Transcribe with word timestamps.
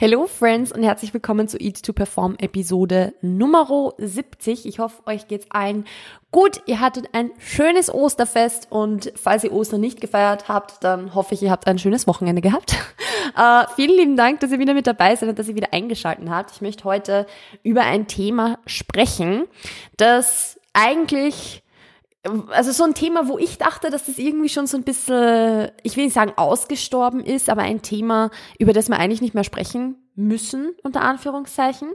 Hello 0.00 0.26
Friends 0.26 0.72
und 0.72 0.82
herzlich 0.82 1.12
willkommen 1.12 1.46
zu 1.46 1.58
Eat 1.60 1.82
to 1.82 1.92
Perform 1.92 2.34
Episode 2.38 3.12
Nummer 3.20 3.92
70. 3.98 4.64
Ich 4.64 4.78
hoffe, 4.78 5.02
euch 5.04 5.28
geht's 5.28 5.44
allen 5.50 5.84
gut. 6.30 6.62
Ihr 6.64 6.80
hattet 6.80 7.10
ein 7.12 7.32
schönes 7.38 7.92
Osterfest 7.92 8.68
und 8.70 9.12
falls 9.14 9.44
ihr 9.44 9.52
Ostern 9.52 9.82
nicht 9.82 10.00
gefeiert 10.00 10.48
habt, 10.48 10.82
dann 10.84 11.14
hoffe 11.14 11.34
ich, 11.34 11.42
ihr 11.42 11.50
habt 11.50 11.66
ein 11.66 11.78
schönes 11.78 12.06
Wochenende 12.06 12.40
gehabt. 12.40 12.76
Uh, 13.36 13.70
vielen 13.76 13.94
lieben 13.94 14.16
Dank, 14.16 14.40
dass 14.40 14.52
ihr 14.52 14.58
wieder 14.58 14.72
mit 14.72 14.86
dabei 14.86 15.16
seid 15.16 15.28
und 15.28 15.38
dass 15.38 15.48
ihr 15.48 15.54
wieder 15.54 15.74
eingeschalten 15.74 16.30
habt. 16.30 16.50
Ich 16.52 16.62
möchte 16.62 16.84
heute 16.84 17.26
über 17.62 17.82
ein 17.82 18.06
Thema 18.06 18.58
sprechen, 18.64 19.48
das 19.98 20.58
eigentlich 20.72 21.62
also 22.50 22.72
so 22.72 22.84
ein 22.84 22.94
Thema, 22.94 23.28
wo 23.28 23.38
ich 23.38 23.56
dachte, 23.56 23.88
dass 23.88 24.04
das 24.04 24.18
irgendwie 24.18 24.50
schon 24.50 24.66
so 24.66 24.76
ein 24.76 24.82
bisschen, 24.82 25.70
ich 25.82 25.96
will 25.96 26.04
nicht 26.04 26.14
sagen 26.14 26.32
ausgestorben 26.36 27.20
ist, 27.20 27.48
aber 27.48 27.62
ein 27.62 27.80
Thema, 27.80 28.30
über 28.58 28.74
das 28.74 28.88
wir 28.88 28.98
eigentlich 28.98 29.22
nicht 29.22 29.34
mehr 29.34 29.44
sprechen 29.44 29.96
müssen, 30.16 30.74
unter 30.82 31.00
Anführungszeichen. 31.00 31.88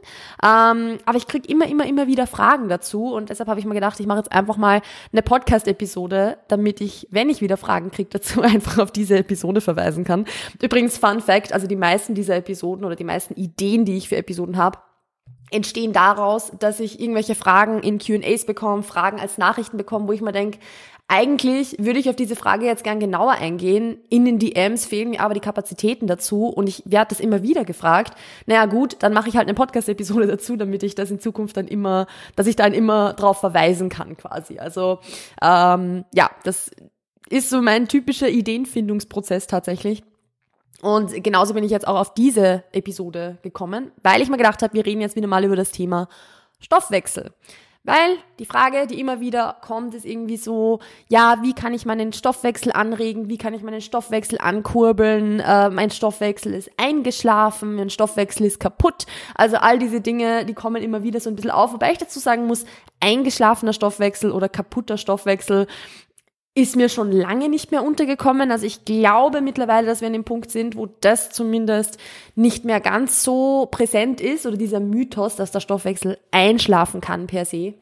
Ähm, 0.44 0.98
aber 1.06 1.18
ich 1.18 1.28
krieg 1.28 1.48
immer, 1.48 1.68
immer, 1.68 1.86
immer 1.86 2.08
wieder 2.08 2.26
Fragen 2.26 2.70
dazu 2.70 3.14
und 3.14 3.30
deshalb 3.30 3.48
habe 3.50 3.60
ich 3.60 3.68
mir 3.68 3.76
gedacht, 3.76 4.00
ich 4.00 4.08
mache 4.08 4.18
jetzt 4.20 4.32
einfach 4.32 4.58
mal 4.58 4.82
eine 5.12 5.22
Podcast-Episode, 5.22 6.40
damit 6.48 6.82
ich, 6.82 7.08
wenn 7.12 7.30
ich 7.30 7.42
wieder 7.42 7.58
Fragen 7.58 7.92
kriege 7.92 8.10
dazu, 8.12 8.42
einfach 8.42 8.80
auf 8.80 8.92
diese 8.92 9.18
Episode 9.18 9.62
verweisen 9.62 10.06
kann. 10.06 10.26
Übrigens, 10.60 10.98
Fun 10.98 11.22
Fact, 11.22 11.54
also 11.54 11.68
die 11.68 11.76
meisten 11.76 12.16
dieser 12.16 12.36
Episoden 12.38 12.84
oder 12.84 12.96
die 12.96 13.04
meisten 13.04 13.36
Ideen, 13.36 13.86
die 13.86 13.98
ich 13.98 14.10
für 14.10 14.18
Episoden 14.18 14.58
habe, 14.58 14.80
entstehen 15.56 15.94
daraus, 15.94 16.52
dass 16.60 16.80
ich 16.80 17.00
irgendwelche 17.00 17.36
Fragen 17.36 17.82
in 17.82 17.98
QAs 17.98 18.46
bekomme, 18.46 18.84
Fragen 18.84 19.20
als 19.20 19.38
Nachrichten 19.38 19.78
bekomme, 19.78 20.08
wo 20.08 20.12
ich 20.12 20.22
mir 20.22 20.32
denke, 20.32 20.60
eigentlich 21.08 21.76
würde 21.78 22.00
ich 22.00 22.10
auf 22.10 22.16
diese 22.16 22.36
Frage 22.36 22.66
jetzt 22.66 22.84
gern 22.84 23.00
genauer 23.00 23.34
eingehen. 23.34 24.00
In 24.10 24.26
den 24.26 24.40
DMs 24.40 24.86
fehlen 24.88 25.12
mir 25.12 25.22
aber 25.22 25.36
die 25.36 25.40
Kapazitäten 25.40 26.08
dazu 26.08 26.48
und 26.48 26.68
ich 26.68 26.82
werde 26.86 27.10
das 27.10 27.20
immer 27.20 27.44
wieder 27.44 27.64
gefragt. 27.64 28.18
Naja 28.48 28.66
gut, 28.66 28.98
dann 29.00 29.14
mache 29.14 29.30
ich 29.30 29.38
halt 29.38 29.48
eine 29.48 29.54
Podcast-Episode 29.54 30.26
dazu, 30.28 30.56
damit 30.56 30.82
ich 30.82 30.96
das 30.96 31.12
in 31.12 31.20
Zukunft 31.20 31.58
dann 31.58 31.68
immer, 31.68 32.08
dass 32.36 32.48
ich 32.48 32.56
dann 32.56 32.74
immer 32.74 33.14
drauf 33.14 33.40
verweisen 33.40 33.90
kann 33.90 34.18
quasi. 34.18 34.58
Also 34.58 35.00
ähm, 35.44 36.06
ja, 36.14 36.32
das 36.44 36.72
ist 37.30 37.52
so 37.52 37.62
mein 37.62 37.88
typischer 37.88 38.30
Ideenfindungsprozess 38.30 39.46
tatsächlich. 39.46 40.04
Und 40.82 41.24
genauso 41.24 41.54
bin 41.54 41.64
ich 41.64 41.72
jetzt 41.72 41.88
auch 41.88 42.00
auf 42.00 42.14
diese 42.14 42.64
Episode 42.72 43.38
gekommen, 43.42 43.92
weil 44.04 44.22
ich 44.22 44.30
mir 44.30 44.38
gedacht 44.38 44.62
habe, 44.62 44.74
wir 44.74 44.86
reden 44.86 45.02
jetzt 45.02 45.16
wieder 45.16 45.28
mal 45.28 45.44
über 45.44 45.56
das 45.56 45.72
Thema 45.72 46.08
Stoffwechsel. 46.60 47.34
Weil 47.86 48.18
die 48.40 48.48
Frage, 48.48 48.88
die 48.88 49.00
immer 49.00 49.20
wieder 49.20 49.58
kommt, 49.62 49.94
ist 49.94 50.06
irgendwie 50.06 50.38
so, 50.38 50.80
ja, 51.08 51.38
wie 51.44 51.54
kann 51.54 51.72
ich 51.72 51.86
meinen 51.86 52.14
Stoffwechsel 52.14 52.72
anregen? 52.72 53.30
Wie 53.30 53.38
kann 53.38 53.54
ich 53.54 53.62
meinen 53.62 53.80
Stoffwechsel 53.80 54.40
ankurbeln? 54.40 55.40
Äh, 55.40 55.70
mein 55.70 55.92
Stoffwechsel 55.92 56.56
ist 56.56 56.72
eingeschlafen, 56.78 57.76
mein 57.76 57.92
Stoffwechsel 57.92 58.48
ist 58.48 58.60
kaputt. 58.60 59.06
Also 59.36 59.58
all 59.58 59.78
diese 59.78 60.02
Dinge, 60.02 60.46
die 60.46 60.56
kommen 60.56 60.82
immer 60.82 61.04
wieder 61.04 61.20
so 61.20 61.30
ein 61.30 61.36
bisschen 61.36 61.52
auf. 61.52 61.74
Wobei 61.74 61.92
ich 61.92 62.00
dazu 62.00 62.18
sagen 62.18 62.48
muss, 62.48 62.66
eingeschlafener 63.02 63.74
Stoffwechsel 63.74 64.32
oder 64.32 64.50
kaputter 64.50 64.98
Stoffwechsel 64.98 65.68
ist 66.58 66.78
mir 66.78 66.88
schon 66.88 67.12
lange 67.12 67.50
nicht 67.50 67.72
mehr 67.72 67.84
untergekommen. 67.84 68.50
Also 68.50 68.66
ich 68.66 68.86
glaube 68.86 69.42
mittlerweile, 69.42 69.86
dass 69.86 70.00
wir 70.00 70.08
an 70.08 70.14
dem 70.14 70.24
Punkt 70.24 70.50
sind, 70.52 70.78
wo 70.78 70.88
das 71.02 71.30
zumindest 71.30 72.00
nicht 72.36 72.64
mehr 72.64 72.80
ganz 72.80 73.24
so 73.24 73.68
präsent 73.70 74.22
ist 74.22 74.46
oder 74.46 74.56
dieser 74.56 74.80
Mythos, 74.80 75.36
dass 75.36 75.52
der 75.52 75.60
Stoffwechsel 75.60 76.18
einschlafen 76.32 77.02
kann 77.02 77.28
per 77.28 77.46
se 77.46 77.74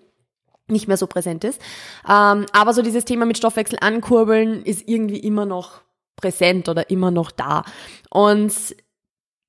nicht 0.67 0.87
mehr 0.87 0.97
so 0.97 1.07
präsent 1.07 1.43
ist. 1.43 1.61
Ähm, 2.09 2.45
aber 2.53 2.73
so 2.73 2.81
dieses 2.81 3.05
Thema 3.05 3.25
mit 3.25 3.37
Stoffwechsel 3.37 3.77
ankurbeln 3.81 4.63
ist 4.63 4.87
irgendwie 4.87 5.19
immer 5.19 5.45
noch 5.45 5.81
präsent 6.15 6.69
oder 6.69 6.89
immer 6.89 7.11
noch 7.11 7.31
da. 7.31 7.63
Und 8.09 8.53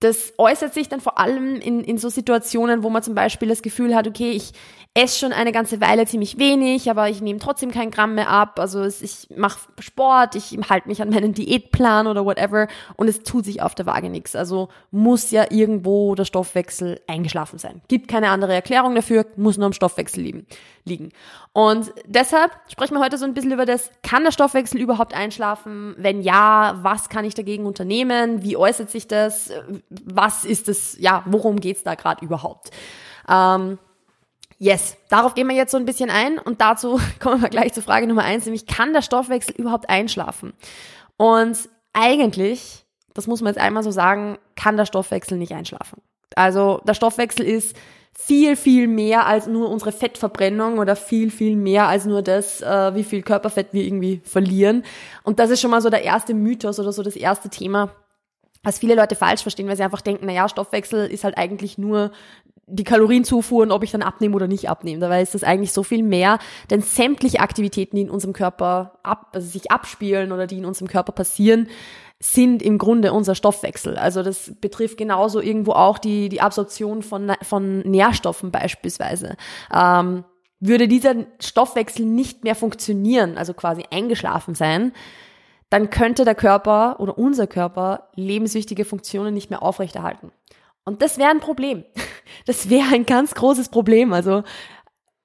das 0.04 0.34
äußert 0.36 0.74
sich 0.74 0.90
dann 0.90 1.00
vor 1.00 1.18
allem 1.18 1.56
in, 1.56 1.82
in 1.82 1.96
so 1.96 2.10
Situationen, 2.10 2.82
wo 2.82 2.90
man 2.90 3.02
zum 3.02 3.14
Beispiel 3.14 3.48
das 3.48 3.62
Gefühl 3.62 3.94
hat, 3.94 4.06
okay, 4.06 4.32
ich 4.32 4.52
esse 4.96 5.18
schon 5.18 5.32
eine 5.32 5.50
ganze 5.50 5.80
Weile 5.80 6.06
ziemlich 6.06 6.38
wenig, 6.38 6.88
aber 6.88 7.08
ich 7.08 7.20
nehme 7.20 7.40
trotzdem 7.40 7.72
kein 7.72 7.90
Gramm 7.90 8.14
mehr 8.14 8.28
ab. 8.28 8.60
Also 8.60 8.84
ich 8.84 9.28
mache 9.36 9.58
Sport, 9.80 10.36
ich 10.36 10.56
halte 10.70 10.86
mich 10.88 11.02
an 11.02 11.10
meinen 11.10 11.34
Diätplan 11.34 12.06
oder 12.06 12.24
whatever 12.24 12.68
und 12.96 13.08
es 13.08 13.24
tut 13.24 13.44
sich 13.44 13.60
auf 13.60 13.74
der 13.74 13.86
Waage 13.86 14.08
nichts. 14.08 14.36
Also 14.36 14.68
muss 14.92 15.32
ja 15.32 15.46
irgendwo 15.50 16.14
der 16.14 16.24
Stoffwechsel 16.24 17.00
eingeschlafen 17.08 17.58
sein. 17.58 17.80
Gibt 17.88 18.06
keine 18.06 18.28
andere 18.28 18.54
Erklärung 18.54 18.94
dafür, 18.94 19.26
muss 19.36 19.56
nur 19.56 19.66
am 19.66 19.72
Stoffwechsel 19.72 20.44
liegen. 20.84 21.10
Und 21.52 21.92
deshalb 22.06 22.52
sprechen 22.68 22.94
wir 22.94 23.00
heute 23.00 23.18
so 23.18 23.24
ein 23.24 23.34
bisschen 23.34 23.52
über 23.52 23.64
das, 23.64 23.90
kann 24.02 24.22
der 24.22 24.32
Stoffwechsel 24.32 24.80
überhaupt 24.80 25.14
einschlafen? 25.14 25.94
Wenn 25.98 26.20
ja, 26.20 26.78
was 26.82 27.08
kann 27.08 27.24
ich 27.24 27.34
dagegen 27.34 27.66
unternehmen? 27.66 28.42
Wie 28.42 28.56
äußert 28.56 28.90
sich 28.90 29.08
das? 29.08 29.50
Was 30.04 30.44
ist 30.44 30.68
es, 30.68 30.96
ja, 30.98 31.22
worum 31.26 31.60
geht's 31.60 31.82
da 31.82 31.94
gerade 31.94 32.24
überhaupt? 32.24 32.70
Ähm, 33.28 33.78
Yes, 34.58 34.96
darauf 35.08 35.34
gehen 35.34 35.48
wir 35.48 35.56
jetzt 35.56 35.72
so 35.72 35.76
ein 35.76 35.84
bisschen 35.84 36.10
ein 36.10 36.38
und 36.38 36.60
dazu 36.60 37.00
kommen 37.20 37.42
wir 37.42 37.48
gleich 37.48 37.72
zur 37.72 37.82
Frage 37.82 38.06
Nummer 38.06 38.22
eins, 38.22 38.44
nämlich 38.44 38.66
kann 38.66 38.92
der 38.92 39.02
Stoffwechsel 39.02 39.54
überhaupt 39.56 39.90
einschlafen? 39.90 40.54
Und 41.16 41.68
eigentlich, 41.92 42.84
das 43.14 43.26
muss 43.26 43.40
man 43.40 43.52
jetzt 43.52 43.62
einmal 43.62 43.82
so 43.82 43.90
sagen, 43.90 44.38
kann 44.56 44.76
der 44.76 44.86
Stoffwechsel 44.86 45.38
nicht 45.38 45.52
einschlafen. 45.52 46.00
Also 46.36 46.80
der 46.86 46.94
Stoffwechsel 46.94 47.44
ist 47.44 47.76
viel, 48.16 48.56
viel 48.56 48.86
mehr 48.86 49.26
als 49.26 49.48
nur 49.48 49.68
unsere 49.70 49.92
Fettverbrennung 49.92 50.78
oder 50.78 50.94
viel, 50.94 51.30
viel 51.30 51.56
mehr 51.56 51.88
als 51.88 52.04
nur 52.04 52.22
das, 52.22 52.60
äh, 52.62 52.94
wie 52.94 53.04
viel 53.04 53.22
Körperfett 53.22 53.72
wir 53.72 53.82
irgendwie 53.82 54.20
verlieren. 54.24 54.84
Und 55.24 55.40
das 55.40 55.50
ist 55.50 55.60
schon 55.60 55.72
mal 55.72 55.80
so 55.80 55.90
der 55.90 56.04
erste 56.04 56.32
Mythos 56.32 56.78
oder 56.78 56.92
so 56.92 57.02
das 57.02 57.16
erste 57.16 57.48
Thema, 57.48 57.90
was 58.64 58.78
viele 58.78 58.94
Leute 58.94 59.14
falsch 59.14 59.42
verstehen, 59.42 59.68
weil 59.68 59.76
sie 59.76 59.84
einfach 59.84 60.00
denken, 60.00 60.26
naja, 60.26 60.48
Stoffwechsel 60.48 61.06
ist 61.06 61.22
halt 61.22 61.38
eigentlich 61.38 61.78
nur 61.78 62.10
die 62.66 62.84
Kalorienzufuhr 62.84 63.62
und 63.62 63.72
ob 63.72 63.84
ich 63.84 63.90
dann 63.90 64.02
abnehme 64.02 64.34
oder 64.34 64.46
nicht 64.46 64.68
abnehme. 64.70 65.00
Dabei 65.00 65.22
ist 65.22 65.34
das 65.34 65.44
eigentlich 65.44 65.72
so 65.72 65.82
viel 65.82 66.02
mehr, 66.02 66.38
denn 66.70 66.80
sämtliche 66.80 67.40
Aktivitäten, 67.40 67.96
die 67.96 68.02
in 68.02 68.10
unserem 68.10 68.32
Körper 68.32 68.98
ab, 69.02 69.28
also 69.32 69.46
sich 69.46 69.70
abspielen 69.70 70.32
oder 70.32 70.46
die 70.46 70.58
in 70.58 70.64
unserem 70.64 70.88
Körper 70.88 71.12
passieren, 71.12 71.68
sind 72.20 72.62
im 72.62 72.78
Grunde 72.78 73.12
unser 73.12 73.34
Stoffwechsel. 73.34 73.98
Also 73.98 74.22
das 74.22 74.52
betrifft 74.60 74.96
genauso 74.96 75.40
irgendwo 75.40 75.72
auch 75.72 75.98
die, 75.98 76.30
die 76.30 76.40
Absorption 76.40 77.02
von, 77.02 77.32
von 77.42 77.80
Nährstoffen 77.80 78.50
beispielsweise. 78.50 79.36
Ähm, 79.72 80.24
würde 80.60 80.88
dieser 80.88 81.14
Stoffwechsel 81.40 82.06
nicht 82.06 82.44
mehr 82.44 82.54
funktionieren, 82.54 83.36
also 83.36 83.52
quasi 83.52 83.84
eingeschlafen 83.90 84.54
sein, 84.54 84.92
dann 85.74 85.90
könnte 85.90 86.24
der 86.24 86.36
Körper 86.36 87.00
oder 87.00 87.18
unser 87.18 87.48
Körper 87.48 88.06
lebenswichtige 88.14 88.84
Funktionen 88.84 89.34
nicht 89.34 89.50
mehr 89.50 89.60
aufrechterhalten. 89.60 90.30
Und 90.84 91.02
das 91.02 91.18
wäre 91.18 91.30
ein 91.30 91.40
Problem. 91.40 91.84
Das 92.46 92.68
wäre 92.68 92.94
ein 92.94 93.06
ganz 93.06 93.34
großes 93.34 93.70
Problem. 93.70 94.12
Also 94.12 94.44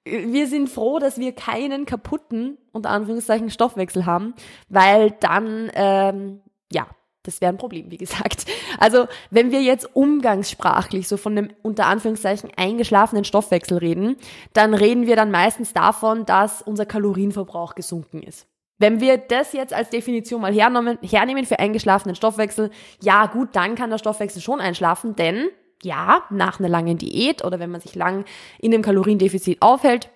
wir 0.04 0.46
sind 0.46 0.68
froh, 0.68 0.98
dass 0.98 1.18
wir 1.18 1.32
keinen 1.32 1.84
kaputten, 1.84 2.56
unter 2.72 2.90
Anführungszeichen, 2.90 3.50
Stoffwechsel 3.50 4.06
haben, 4.06 4.34
weil 4.68 5.12
dann, 5.20 5.70
ähm, 5.74 6.40
ja, 6.72 6.86
das 7.22 7.40
wäre 7.40 7.52
ein 7.52 7.58
Problem, 7.58 7.90
wie 7.90 7.96
gesagt. 7.96 8.46
Also 8.78 9.06
wenn 9.30 9.50
wir 9.50 9.62
jetzt 9.62 9.94
umgangssprachlich 9.94 11.06
so 11.06 11.16
von 11.16 11.36
einem 11.36 11.50
unter 11.62 11.86
Anführungszeichen 11.86 12.50
eingeschlafenen 12.56 13.24
Stoffwechsel 13.24 13.78
reden, 13.78 14.16
dann 14.52 14.74
reden 14.74 15.06
wir 15.06 15.16
dann 15.16 15.30
meistens 15.30 15.72
davon, 15.72 16.26
dass 16.26 16.62
unser 16.62 16.86
Kalorienverbrauch 16.86 17.74
gesunken 17.74 18.22
ist. 18.22 18.49
Wenn 18.80 18.98
wir 18.98 19.18
das 19.18 19.52
jetzt 19.52 19.74
als 19.74 19.90
Definition 19.90 20.40
mal 20.40 20.54
hernehmen, 20.54 20.98
hernehmen 21.02 21.44
für 21.44 21.58
eingeschlafenen 21.58 22.16
Stoffwechsel, 22.16 22.70
ja 23.02 23.26
gut, 23.26 23.50
dann 23.52 23.74
kann 23.74 23.90
der 23.90 23.98
Stoffwechsel 23.98 24.40
schon 24.40 24.58
einschlafen, 24.58 25.14
denn 25.14 25.48
ja, 25.82 26.22
nach 26.30 26.58
einer 26.58 26.68
langen 26.68 26.96
Diät 26.96 27.44
oder 27.44 27.58
wenn 27.58 27.70
man 27.70 27.82
sich 27.82 27.94
lang 27.94 28.24
in 28.58 28.72
einem 28.72 28.82
Kaloriendefizit 28.82 29.60
aufhält, 29.60 30.08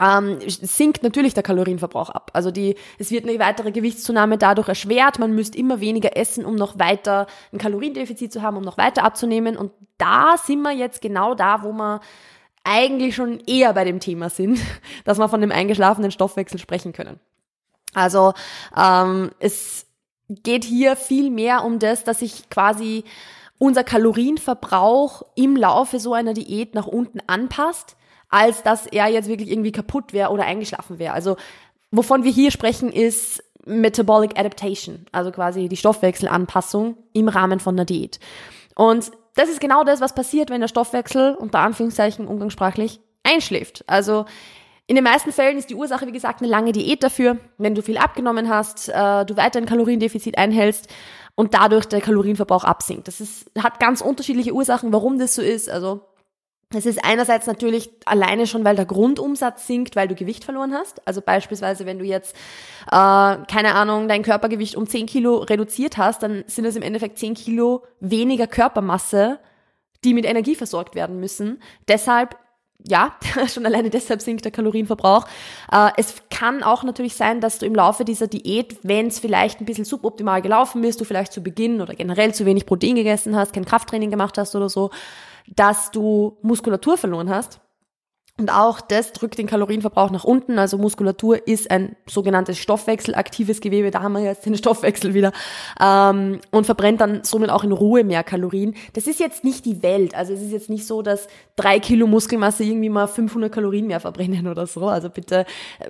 ähm, 0.00 0.38
sinkt 0.46 1.02
natürlich 1.02 1.32
der 1.32 1.42
Kalorienverbrauch 1.42 2.10
ab. 2.10 2.30
Also 2.34 2.50
die, 2.50 2.76
es 2.98 3.10
wird 3.10 3.26
eine 3.26 3.38
weitere 3.38 3.72
Gewichtszunahme 3.72 4.36
dadurch 4.36 4.68
erschwert. 4.68 5.18
Man 5.18 5.34
müsste 5.34 5.58
immer 5.58 5.80
weniger 5.80 6.14
essen, 6.14 6.44
um 6.44 6.56
noch 6.56 6.78
weiter 6.78 7.26
ein 7.52 7.58
Kaloriendefizit 7.58 8.32
zu 8.32 8.42
haben, 8.42 8.58
um 8.58 8.62
noch 8.62 8.78
weiter 8.78 9.02
abzunehmen. 9.02 9.56
Und 9.56 9.72
da 9.96 10.36
sind 10.36 10.60
wir 10.60 10.72
jetzt 10.72 11.00
genau 11.00 11.34
da, 11.34 11.62
wo 11.62 11.72
wir 11.72 12.00
eigentlich 12.64 13.14
schon 13.14 13.40
eher 13.46 13.72
bei 13.72 13.84
dem 13.84 13.98
Thema 13.98 14.28
sind, 14.28 14.60
dass 15.04 15.18
wir 15.18 15.28
von 15.28 15.40
dem 15.40 15.52
eingeschlafenen 15.52 16.10
Stoffwechsel 16.10 16.60
sprechen 16.60 16.92
können. 16.92 17.18
Also 17.94 18.34
ähm, 18.76 19.30
es 19.38 19.86
geht 20.28 20.64
hier 20.64 20.96
viel 20.96 21.30
mehr 21.30 21.64
um 21.64 21.78
das, 21.78 22.04
dass 22.04 22.22
ich 22.22 22.50
quasi 22.50 23.04
unser 23.58 23.82
Kalorienverbrauch 23.82 25.22
im 25.34 25.56
Laufe 25.56 25.98
so 25.98 26.14
einer 26.14 26.34
Diät 26.34 26.74
nach 26.74 26.86
unten 26.86 27.20
anpasst, 27.26 27.96
als 28.28 28.62
dass 28.62 28.86
er 28.86 29.08
jetzt 29.08 29.28
wirklich 29.28 29.50
irgendwie 29.50 29.72
kaputt 29.72 30.12
wäre 30.12 30.30
oder 30.30 30.44
eingeschlafen 30.44 30.98
wäre. 30.98 31.14
Also 31.14 31.36
wovon 31.90 32.24
wir 32.24 32.30
hier 32.30 32.50
sprechen, 32.50 32.92
ist 32.92 33.42
Metabolic 33.64 34.38
Adaptation, 34.38 35.06
also 35.12 35.30
quasi 35.30 35.68
die 35.68 35.76
Stoffwechselanpassung 35.76 36.96
im 37.12 37.28
Rahmen 37.28 37.60
von 37.60 37.74
einer 37.74 37.84
Diät. 37.84 38.20
Und 38.74 39.10
das 39.34 39.48
ist 39.48 39.60
genau 39.60 39.84
das, 39.84 40.00
was 40.00 40.14
passiert, 40.14 40.50
wenn 40.50 40.60
der 40.60 40.68
Stoffwechsel 40.68 41.34
unter 41.34 41.60
Anführungszeichen 41.60 42.26
umgangssprachlich 42.26 43.00
einschläft. 43.22 43.84
Also 43.86 44.24
in 44.88 44.94
den 44.94 45.04
meisten 45.04 45.32
Fällen 45.32 45.58
ist 45.58 45.68
die 45.68 45.74
Ursache, 45.74 46.06
wie 46.06 46.12
gesagt, 46.12 46.40
eine 46.40 46.50
lange 46.50 46.72
Diät 46.72 47.02
dafür. 47.02 47.36
Wenn 47.58 47.74
du 47.74 47.82
viel 47.82 47.98
abgenommen 47.98 48.48
hast, 48.48 48.88
äh, 48.88 49.26
du 49.26 49.36
weiter 49.36 49.58
ein 49.58 49.66
Kaloriendefizit 49.66 50.38
einhältst 50.38 50.88
und 51.34 51.52
dadurch 51.52 51.84
der 51.84 52.00
Kalorienverbrauch 52.00 52.64
absinkt. 52.64 53.06
Das 53.06 53.20
ist, 53.20 53.50
hat 53.58 53.80
ganz 53.80 54.00
unterschiedliche 54.00 54.54
Ursachen, 54.54 54.90
warum 54.90 55.18
das 55.18 55.34
so 55.34 55.42
ist. 55.42 55.68
Also 55.68 56.00
es 56.74 56.86
ist 56.86 57.04
einerseits 57.04 57.46
natürlich 57.46 57.90
alleine 58.06 58.46
schon, 58.46 58.64
weil 58.64 58.76
der 58.76 58.86
Grundumsatz 58.86 59.66
sinkt, 59.66 59.94
weil 59.94 60.08
du 60.08 60.14
Gewicht 60.14 60.44
verloren 60.44 60.72
hast. 60.72 61.06
Also 61.06 61.20
beispielsweise, 61.20 61.84
wenn 61.84 61.98
du 61.98 62.06
jetzt, 62.06 62.34
äh, 62.86 62.90
keine 62.90 63.74
Ahnung, 63.74 64.08
dein 64.08 64.22
Körpergewicht 64.22 64.74
um 64.74 64.86
10 64.86 65.04
Kilo 65.04 65.36
reduziert 65.36 65.98
hast, 65.98 66.22
dann 66.22 66.44
sind 66.46 66.64
es 66.64 66.76
im 66.76 66.82
Endeffekt 66.82 67.18
10 67.18 67.34
Kilo 67.34 67.84
weniger 68.00 68.46
Körpermasse, 68.46 69.38
die 70.02 70.14
mit 70.14 70.24
Energie 70.24 70.54
versorgt 70.54 70.94
werden 70.94 71.20
müssen. 71.20 71.60
Deshalb 71.88 72.38
ja, 72.86 73.16
schon 73.52 73.66
alleine 73.66 73.90
deshalb 73.90 74.22
sinkt 74.22 74.44
der 74.44 74.52
Kalorienverbrauch. 74.52 75.26
Äh, 75.72 75.90
es 75.96 76.14
kann 76.30 76.62
auch 76.62 76.84
natürlich 76.84 77.14
sein, 77.16 77.40
dass 77.40 77.58
du 77.58 77.66
im 77.66 77.74
Laufe 77.74 78.04
dieser 78.04 78.26
Diät, 78.26 78.78
wenn 78.82 79.08
es 79.08 79.18
vielleicht 79.18 79.60
ein 79.60 79.64
bisschen 79.64 79.84
suboptimal 79.84 80.42
gelaufen 80.42 80.84
ist, 80.84 81.00
du 81.00 81.04
vielleicht 81.04 81.32
zu 81.32 81.42
Beginn 81.42 81.80
oder 81.80 81.94
generell 81.94 82.34
zu 82.34 82.46
wenig 82.46 82.66
Protein 82.66 82.94
gegessen 82.94 83.36
hast, 83.36 83.52
kein 83.52 83.64
Krafttraining 83.64 84.10
gemacht 84.10 84.38
hast 84.38 84.54
oder 84.54 84.68
so, 84.68 84.90
dass 85.46 85.90
du 85.90 86.36
Muskulatur 86.42 86.96
verloren 86.96 87.30
hast. 87.30 87.60
Und 88.38 88.50
auch 88.52 88.80
das 88.80 89.12
drückt 89.12 89.36
den 89.36 89.48
Kalorienverbrauch 89.48 90.10
nach 90.10 90.22
unten. 90.22 90.60
Also 90.60 90.78
Muskulatur 90.78 91.48
ist 91.48 91.72
ein 91.72 91.96
sogenanntes 92.06 92.58
stoffwechselaktives 92.58 93.60
Gewebe. 93.60 93.90
Da 93.90 94.02
haben 94.02 94.12
wir 94.12 94.22
jetzt 94.22 94.46
den 94.46 94.56
Stoffwechsel 94.56 95.12
wieder. 95.12 95.32
Ähm, 95.80 96.40
und 96.52 96.64
verbrennt 96.64 97.00
dann 97.00 97.24
somit 97.24 97.50
auch 97.50 97.64
in 97.64 97.72
Ruhe 97.72 98.04
mehr 98.04 98.22
Kalorien. 98.22 98.74
Das 98.92 99.08
ist 99.08 99.18
jetzt 99.18 99.42
nicht 99.42 99.64
die 99.64 99.82
Welt. 99.82 100.14
Also 100.14 100.34
es 100.34 100.40
ist 100.40 100.52
jetzt 100.52 100.70
nicht 100.70 100.86
so, 100.86 101.02
dass 101.02 101.26
drei 101.56 101.80
Kilo 101.80 102.06
Muskelmasse 102.06 102.62
irgendwie 102.62 102.90
mal 102.90 103.08
500 103.08 103.50
Kalorien 103.50 103.88
mehr 103.88 103.98
verbrennen 103.98 104.46
oder 104.46 104.68
so. 104.68 104.86
Also 104.86 105.10
bitte 105.10 105.44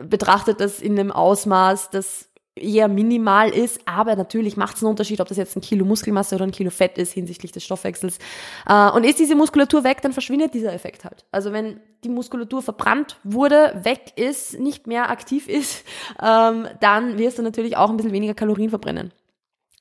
betrachtet 0.09 0.63
das 0.63 0.81
in 0.81 0.99
einem 0.99 1.13
Ausmaß, 1.13 1.91
das 1.91 2.29
eher 2.59 2.89
minimal 2.89 3.51
ist, 3.51 3.81
aber 3.87 4.17
natürlich 4.17 4.57
macht 4.57 4.77
es 4.77 4.83
einen 4.83 4.91
Unterschied, 4.91 5.21
ob 5.21 5.29
das 5.29 5.37
jetzt 5.37 5.57
ein 5.57 5.61
Kilo 5.61 5.85
Muskelmasse 5.85 6.35
oder 6.35 6.45
ein 6.45 6.51
Kilo 6.51 6.71
Fett 6.71 6.99
ist 6.99 7.13
hinsichtlich 7.13 7.53
des 7.53 7.65
Stoffwechsels. 7.65 8.19
Äh, 8.69 8.91
und 8.91 9.05
ist 9.05 9.19
diese 9.19 9.35
Muskulatur 9.35 9.85
weg, 9.85 10.03
dann 10.03 10.13
verschwindet 10.13 10.55
dieser 10.55 10.73
Effekt 10.73 11.05
halt. 11.05 11.25
Also 11.33 11.53
wenn 11.53 11.81
die 12.05 12.09
Muskulatur 12.09 12.63
verbrannt 12.63 13.19
wurde, 13.25 13.81
weg 13.83 14.13
ist, 14.17 14.59
nicht 14.59 14.87
mehr 14.87 15.11
aktiv 15.11 15.49
ist, 15.49 15.85
ähm, 16.23 16.69
dann 16.81 17.19
wirst 17.19 17.39
du 17.39 17.43
natürlich 17.43 17.77
auch 17.77 17.91
ein 17.91 17.97
bisschen 17.97 18.13
weniger 18.13 18.35
Kalorien 18.35 18.71
verbrennen. 18.71 19.13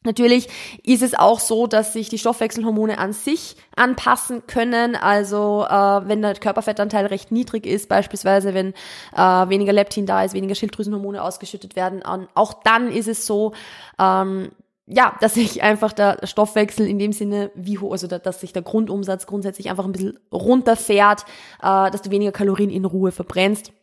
Natürlich 0.08 0.48
ist 0.84 1.04
es 1.04 1.14
auch 1.14 1.40
so, 1.40 1.68
dass 1.68 1.94
sich 1.94 2.08
die 2.08 2.18
Stoffwechselhormone 2.18 2.98
an 2.98 3.12
sich 3.14 3.58
anpassen 3.76 4.48
können. 4.48 4.96
Also 4.96 5.66
äh, 5.70 6.08
wenn 6.08 6.22
der 6.22 6.34
Körperfettanteil 6.36 7.06
recht 7.06 7.32
niedrig 7.32 7.66
ist, 7.66 7.90
beispielsweise 7.90 8.54
wenn 8.54 8.74
äh, 9.16 9.50
weniger 9.50 9.74
Leptin 9.74 10.06
da 10.06 10.24
ist, 10.24 10.34
weniger 10.34 10.56
Schilddrüsenhormone 10.56 11.22
ausgeschüttet 11.22 11.76
werden, 11.76 12.02
auch 12.34 12.54
dann 12.64 12.90
ist 12.90 13.08
es 13.08 13.28
so, 13.28 13.52
ähm, 14.00 14.50
ja, 14.88 15.14
dass 15.20 15.34
sich 15.34 15.62
einfach 15.62 15.92
der 15.92 16.26
Stoffwechsel 16.26 16.88
in 16.88 16.98
dem 16.98 17.12
Sinne, 17.12 17.52
wie 17.54 17.78
hoch, 17.78 17.92
also 17.92 18.08
dass 18.08 18.40
sich 18.40 18.54
der 18.54 18.62
Grundumsatz 18.62 19.28
grundsätzlich 19.28 19.70
einfach 19.70 19.84
ein 19.84 19.92
bisschen 19.92 20.18
runterfährt, 20.32 21.26
äh, 21.62 21.92
dass 21.92 22.02
du 22.02 22.12
weniger 22.12 22.32
Kalorien 22.32 22.70
in 22.70 22.86
Ruhe 22.86 23.12
verbrennst. 23.12 23.74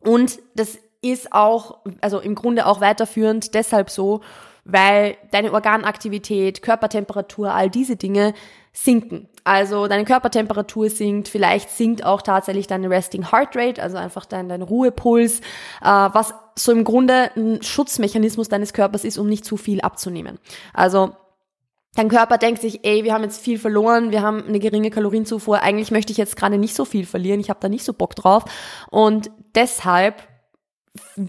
Und 0.00 0.38
das 0.54 0.78
ist 1.02 1.34
auch, 1.34 1.80
also 2.00 2.18
im 2.20 2.34
Grunde 2.34 2.64
auch 2.64 2.80
weiterführend 2.80 3.52
deshalb 3.52 3.90
so, 3.90 4.22
weil 4.64 5.16
deine 5.30 5.52
Organaktivität, 5.52 6.62
Körpertemperatur, 6.62 7.52
all 7.52 7.70
diese 7.70 7.96
Dinge 7.96 8.34
sinken. 8.72 9.28
Also 9.44 9.86
deine 9.86 10.04
Körpertemperatur 10.04 10.88
sinkt, 10.88 11.28
vielleicht 11.28 11.70
sinkt 11.70 12.04
auch 12.04 12.22
tatsächlich 12.22 12.66
deine 12.66 12.88
Resting 12.88 13.30
Heart 13.30 13.56
Rate, 13.56 13.82
also 13.82 13.98
einfach 13.98 14.24
dein, 14.24 14.48
dein 14.48 14.62
Ruhepuls, 14.62 15.40
äh, 15.40 15.42
was 15.84 16.34
so 16.56 16.72
im 16.72 16.84
Grunde 16.84 17.30
ein 17.36 17.62
Schutzmechanismus 17.62 18.48
deines 18.48 18.72
Körpers 18.72 19.04
ist, 19.04 19.18
um 19.18 19.28
nicht 19.28 19.44
zu 19.44 19.56
viel 19.56 19.80
abzunehmen. 19.80 20.38
Also 20.72 21.12
Dein 21.96 22.08
Körper 22.08 22.38
denkt 22.38 22.60
sich, 22.60 22.84
ey, 22.84 23.04
wir 23.04 23.14
haben 23.14 23.22
jetzt 23.22 23.40
viel 23.40 23.56
verloren, 23.56 24.10
wir 24.10 24.20
haben 24.20 24.44
eine 24.48 24.58
geringe 24.58 24.90
Kalorienzufuhr, 24.90 25.62
eigentlich 25.62 25.92
möchte 25.92 26.10
ich 26.10 26.18
jetzt 26.18 26.34
gerade 26.36 26.58
nicht 26.58 26.74
so 26.74 26.84
viel 26.84 27.06
verlieren, 27.06 27.38
ich 27.38 27.50
habe 27.50 27.60
da 27.60 27.68
nicht 27.68 27.84
so 27.84 27.92
Bock 27.92 28.16
drauf. 28.16 28.44
Und 28.90 29.30
deshalb 29.54 30.20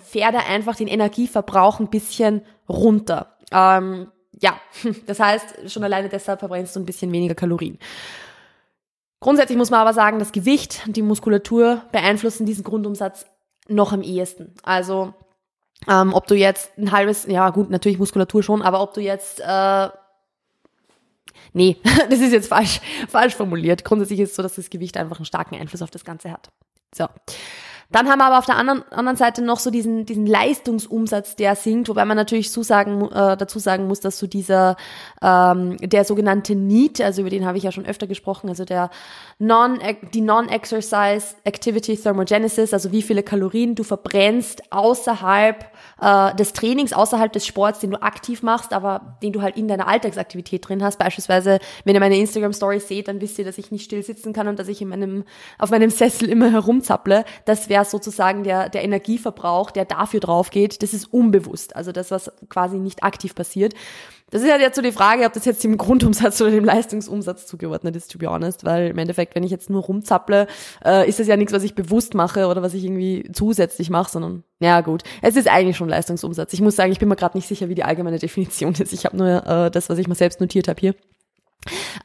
fährt 0.04 0.34
er 0.34 0.48
einfach 0.48 0.76
den 0.76 0.88
Energieverbrauch 0.88 1.80
ein 1.80 1.92
bisschen 1.92 2.42
runter. 2.68 3.38
Ähm, 3.52 4.12
ja, 4.40 4.60
das 5.08 5.20
heißt, 5.20 5.72
schon 5.72 5.84
alleine 5.84 6.10
deshalb 6.10 6.40
verbrennst 6.40 6.76
du 6.76 6.80
ein 6.80 6.86
bisschen 6.86 7.12
weniger 7.12 7.36
Kalorien. 7.36 7.80
Grundsätzlich 9.20 9.58
muss 9.58 9.72
man 9.72 9.80
aber 9.80 9.94
sagen, 9.94 10.20
das 10.20 10.32
Gewicht 10.32 10.84
und 10.86 10.96
die 10.96 11.02
Muskulatur 11.02 11.82
beeinflussen 11.92 12.46
diesen 12.46 12.64
Grundumsatz 12.64 13.26
noch 13.68 13.92
am 13.92 14.02
ehesten. 14.02 14.54
Also 14.64 15.14
ähm, 15.88 16.14
ob 16.14 16.28
du 16.28 16.36
jetzt 16.36 16.78
ein 16.78 16.92
halbes, 16.92 17.26
ja 17.26 17.50
gut, 17.50 17.70
natürlich 17.70 17.98
Muskulatur 17.98 18.44
schon, 18.44 18.62
aber 18.62 18.82
ob 18.82 18.94
du 18.94 19.02
jetzt 19.02 19.40
äh, 19.40 19.90
Nee, 21.54 21.78
das 22.10 22.20
ist 22.20 22.34
jetzt 22.34 22.50
falsch, 22.50 22.82
falsch 23.08 23.34
formuliert. 23.34 23.86
Grundsätzlich 23.86 24.20
ist 24.20 24.32
es 24.32 24.36
so, 24.36 24.44
dass 24.44 24.56
das 24.56 24.70
Gewicht 24.70 24.98
einfach 24.98 25.18
einen 25.18 25.26
starken 25.26 25.56
Einfluss 25.56 25.82
auf 25.82 25.90
das 25.90 26.04
Ganze 26.04 26.32
hat. 26.32 26.50
So. 26.94 27.08
Dann 27.92 28.10
haben 28.10 28.20
wir 28.20 28.26
aber 28.26 28.40
auf 28.40 28.46
der 28.46 28.58
anderen, 28.58 28.84
anderen 28.92 29.16
Seite 29.16 29.44
noch 29.44 29.60
so 29.60 29.70
diesen, 29.70 30.06
diesen 30.06 30.26
Leistungsumsatz, 30.26 31.36
der 31.36 31.56
sinkt, 31.56 31.88
wobei 31.88 32.04
man 32.06 32.18
natürlich 32.18 32.52
so 32.52 32.64
sagen, 32.64 33.10
äh, 33.12 33.38
dazu 33.38 33.60
sagen 33.60 33.88
muss, 33.88 34.00
dass 34.00 34.18
so 34.18 34.28
dieser, 34.28 34.76
ähm, 35.22 35.78
der 35.78 36.04
sogenannte 36.04 36.56
NEAT, 36.56 37.02
also 37.02 37.22
über 37.22 37.30
den 37.30 37.46
habe 37.46 37.58
ich 37.58 37.64
ja 37.64 37.72
schon 37.72 37.86
öfter 37.86 38.08
gesprochen, 38.08 38.50
also 38.50 38.66
der 38.66 38.90
non, 39.38 39.80
die 40.14 40.22
Non-Exercise 40.22 41.36
Activity 41.44 41.96
Thermogenesis, 41.96 42.74
also 42.74 42.92
wie 42.92 43.02
viele 43.02 43.22
Kalorien 43.22 43.76
du 43.76 43.84
verbrennst 43.84 44.72
außerhalb 44.72 45.66
äh, 46.02 46.36
des 46.36 46.54
Trainings, 46.54 46.94
außerhalb 46.94 47.32
des 47.32 47.46
Sports, 47.46 47.80
den 47.80 47.92
du 47.92 48.02
aktiv 48.02 48.44
machst, 48.44 48.74
aber 48.74 49.18
den 49.22 49.32
du 49.32 49.42
halt 49.42 49.58
in 49.58 49.68
deiner 49.68 49.88
Alltagsaktivität 49.88 50.68
drin 50.68 50.84
hast. 50.84 50.98
Beispielsweise, 50.98 51.60
wenn 51.84 51.96
ihr 51.96 52.02
meine 52.02 52.18
Instagram-Story 52.18 52.80
seht, 52.80 53.08
dann 53.08 53.22
wisst 53.22 53.38
ihr, 53.38 53.46
dass 53.46 53.58
ich 53.58 53.72
nicht 53.72 53.86
still 53.86 54.04
sitzen 54.04 54.34
kann 54.34 54.48
und 54.48 54.58
dass 54.58 54.68
ich 54.68 54.82
in 54.82 54.90
meinem, 54.90 55.24
auf 55.60 55.70
meinem 55.70 55.90
Sessel 55.90 56.30
immer 56.30 56.52
herumzapple. 56.52 57.26
Das 57.46 57.70
wäre 57.70 57.75
sozusagen 57.84 58.44
der, 58.44 58.70
der 58.70 58.84
Energieverbrauch, 58.84 59.72
der 59.72 59.86
dafür 59.86 60.22
drauf 60.22 60.52
geht. 60.52 60.82
Das 60.82 60.94
ist 60.94 61.12
unbewusst. 61.12 61.76
Also 61.76 61.92
das, 61.92 62.12
was 62.12 62.32
quasi 62.48 62.78
nicht 62.78 63.04
aktiv 63.04 63.36
passiert. 63.36 63.74
Das 64.32 64.42
ist 64.42 64.52
halt 64.52 64.62
jetzt 64.62 64.76
so 64.76 64.82
die 64.82 64.92
Frage, 64.92 65.24
ob 65.26 65.34
das 65.34 65.46
jetzt 65.46 65.64
dem 65.64 65.78
Grundumsatz 65.78 66.42
oder 66.42 66.52
dem 66.52 66.66
Leistungsumsatz 66.66 67.46
zugeordnet 67.46 67.96
ist, 67.96 68.12
to 68.12 68.18
be 68.18 68.28
honest, 68.28 68.66
weil 68.66 68.88
im 68.88 68.98
Endeffekt, 68.98 69.36
wenn 69.36 69.44
ich 69.44 69.52
jetzt 69.52 69.70
nur 69.70 69.84
rumzapple, 69.84 70.48
äh, 70.84 71.08
ist 71.08 71.20
das 71.20 71.28
ja 71.28 71.38
nichts, 71.38 71.54
was 71.54 71.64
ich 71.64 71.76
bewusst 71.76 72.16
mache 72.16 72.48
oder 72.48 72.62
was 72.62 72.74
ich 72.74 72.84
irgendwie 72.84 73.30
zusätzlich 73.34 73.90
mache, 73.90 74.12
sondern 74.12 74.44
ja 74.60 74.82
gut, 74.82 75.04
es 75.22 75.36
ist 75.36 75.48
eigentlich 75.48 75.78
schon 75.78 75.90
Leistungsumsatz. 75.90 76.54
Ich 76.54 76.62
muss 76.62 76.76
sagen, 76.76 76.92
ich 76.92 77.00
bin 77.00 77.08
mir 77.08 77.16
gerade 77.16 77.38
nicht 77.38 77.48
sicher, 77.48 77.70
wie 77.70 77.76
die 77.76 77.84
allgemeine 77.84 78.18
Definition 78.18 78.74
ist. 78.74 78.94
Ich 78.94 79.06
habe 79.06 79.16
nur 79.16 79.46
äh, 79.46 79.72
das, 79.72 79.90
was 79.90 80.00
ich 80.00 80.08
mir 80.08 80.16
selbst 80.16 80.42
notiert 80.42 80.68
habe 80.68 80.80
hier. 80.80 80.96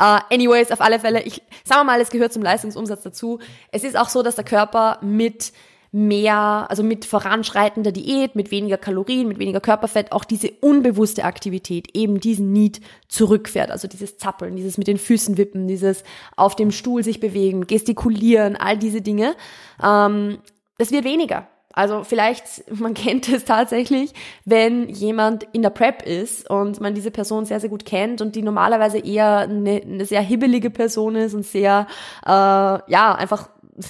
Uh, 0.01 0.21
anyways, 0.31 0.71
auf 0.71 0.81
alle 0.81 0.99
Fälle, 0.99 1.23
ich 1.23 1.43
sagen 1.65 1.81
wir 1.81 1.85
mal, 1.85 2.01
es 2.01 2.11
gehört 2.11 2.33
zum 2.33 2.43
Leistungsumsatz 2.43 3.03
dazu. 3.03 3.39
Es 3.71 3.85
ist 3.85 3.99
auch 3.99 4.09
so, 4.09 4.23
dass 4.23 4.37
der 4.37 4.45
Körper 4.45 4.99
mit 5.03 5.53
mehr, 5.93 6.67
also 6.69 6.83
mit 6.83 7.05
voranschreitender 7.05 7.93
Diät, 7.93 8.37
mit 8.37 8.51
weniger 8.51 8.79
Kalorien, 8.79 9.29
mit 9.29 9.39
weniger 9.39 9.61
Körperfett 9.61 10.13
auch 10.13 10.25
diese 10.25 10.51
unbewusste 10.61 11.25
Aktivität, 11.25 11.97
eben 11.97 12.21
diesen 12.21 12.53
Need 12.53 12.81
zurückfährt. 13.09 13.71
Also 13.71 13.89
dieses 13.89 14.17
Zappeln, 14.17 14.57
dieses 14.57 14.79
mit 14.79 14.87
den 14.87 14.99
Füßen 14.99 15.37
wippen, 15.37 15.67
dieses 15.67 16.05
auf 16.37 16.55
dem 16.55 16.71
Stuhl 16.71 17.03
sich 17.03 17.19
bewegen, 17.19 17.67
gestikulieren, 17.67 18.57
all 18.57 18.79
diese 18.79 19.03
Dinge. 19.03 19.35
Ähm, 19.83 20.39
das 20.79 20.93
wird 20.93 21.05
weniger. 21.05 21.49
Also 21.73 22.05
vielleicht, 22.05 22.71
man 22.81 22.95
kennt 22.95 23.29
es 23.29 23.45
tatsächlich, 23.45 24.13
wenn 24.45 24.89
jemand 24.89 25.45
in 25.53 25.63
der 25.63 25.71
Prep 25.71 26.03
ist 26.03 26.49
und 26.51 26.81
man 26.81 26.95
diese 26.95 27.11
Person 27.11 27.45
sehr, 27.45 27.61
sehr 27.61 27.71
gut 27.71 27.85
kennt 27.85 28.21
und 28.21 28.35
die 28.37 28.43
normalerweise 28.43 28.99
eher 28.99 29.39
eine, 29.39 29.81
eine 29.83 30.05
sehr 30.05 30.21
hibbelige 30.21 30.71
Person 30.71 31.17
ist 31.17 31.35
und 31.35 31.47
sehr, 31.47 31.87
äh, 32.27 32.31
ja, 32.31 33.15
einfach 33.15 33.49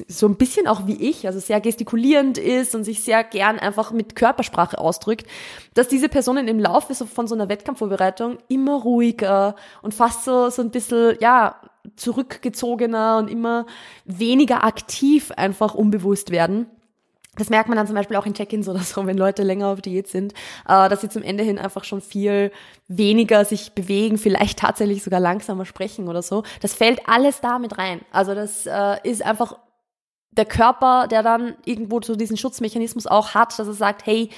so 0.09 0.29
ein 0.29 0.37
bisschen 0.37 0.69
auch 0.69 0.87
wie 0.87 1.09
ich, 1.11 1.27
also 1.27 1.41
sehr 1.41 1.61
gestikulierend 1.61 2.39
ist 2.39 2.75
und 2.75 2.85
sich 2.85 3.03
sehr 3.03 3.25
gern 3.25 3.59
einfach 3.59 3.91
mit 3.91 4.15
Körpersprache 4.15 4.79
ausdrückt, 4.79 5.27
dass 5.75 5.89
diese 5.89 6.09
Personen 6.09 6.49
im 6.49 6.61
Laufe 6.61 6.95
von 6.95 7.27
so 7.27 7.35
einer 7.35 7.49
Wettkampfvorbereitung 7.49 8.39
immer 8.49 8.81
ruhiger 8.83 9.57
und 9.83 9.95
fast 9.95 10.25
so, 10.25 10.51
so 10.51 10.63
ein 10.63 10.71
bisschen, 10.71 11.17
ja, 11.21 11.57
zurückgezogener 11.97 13.19
und 13.19 13.29
immer 13.29 13.67
weniger 14.05 14.65
aktiv 14.65 15.33
einfach 15.33 15.75
unbewusst 15.75 16.31
werden. 16.31 16.67
Das 17.37 17.49
merkt 17.49 17.69
man 17.69 17.77
dann 17.77 17.87
zum 17.87 17.95
Beispiel 17.95 18.17
auch 18.17 18.27
in 18.27 18.35
Check-ins 18.35 18.69
oder 18.69 18.81
so, 18.81 19.07
wenn 19.07 19.17
Leute 19.17 19.43
länger 19.43 19.69
auf 19.69 19.81
Diät 19.81 20.09
sind, 20.09 20.33
äh, 20.69 20.89
dass 20.89 21.01
sie 21.01 21.09
zum 21.09 21.23
Ende 21.23 21.45
hin 21.45 21.59
einfach 21.59 21.85
schon 21.85 22.01
viel 22.01 22.51
weniger 22.89 23.45
sich 23.45 23.73
bewegen, 23.73 24.19
vielleicht 24.19 24.59
tatsächlich 24.59 25.03
sogar 25.03 25.21
langsamer 25.21 25.65
sprechen 25.65 26.09
oder 26.09 26.23
so. 26.23 26.43
Das 26.61 26.75
fällt 26.75 27.09
alles 27.09 27.41
da 27.41 27.59
mit 27.59 27.79
rein. 27.79 28.01
Also 28.11 28.35
das 28.35 28.67
äh, 28.67 28.97
ist 29.05 29.25
einfach 29.25 29.57
der 30.33 30.45
Körper, 30.45 31.07
der 31.09 31.23
dann 31.23 31.55
irgendwo 31.65 32.01
so 32.03 32.17
diesen 32.17 32.37
Schutzmechanismus 32.37 33.07
auch 33.07 33.35
hat, 33.35 33.59
dass 33.59 33.67
er 33.67 33.75
sagt, 33.75 34.07
hey, 34.07 34.31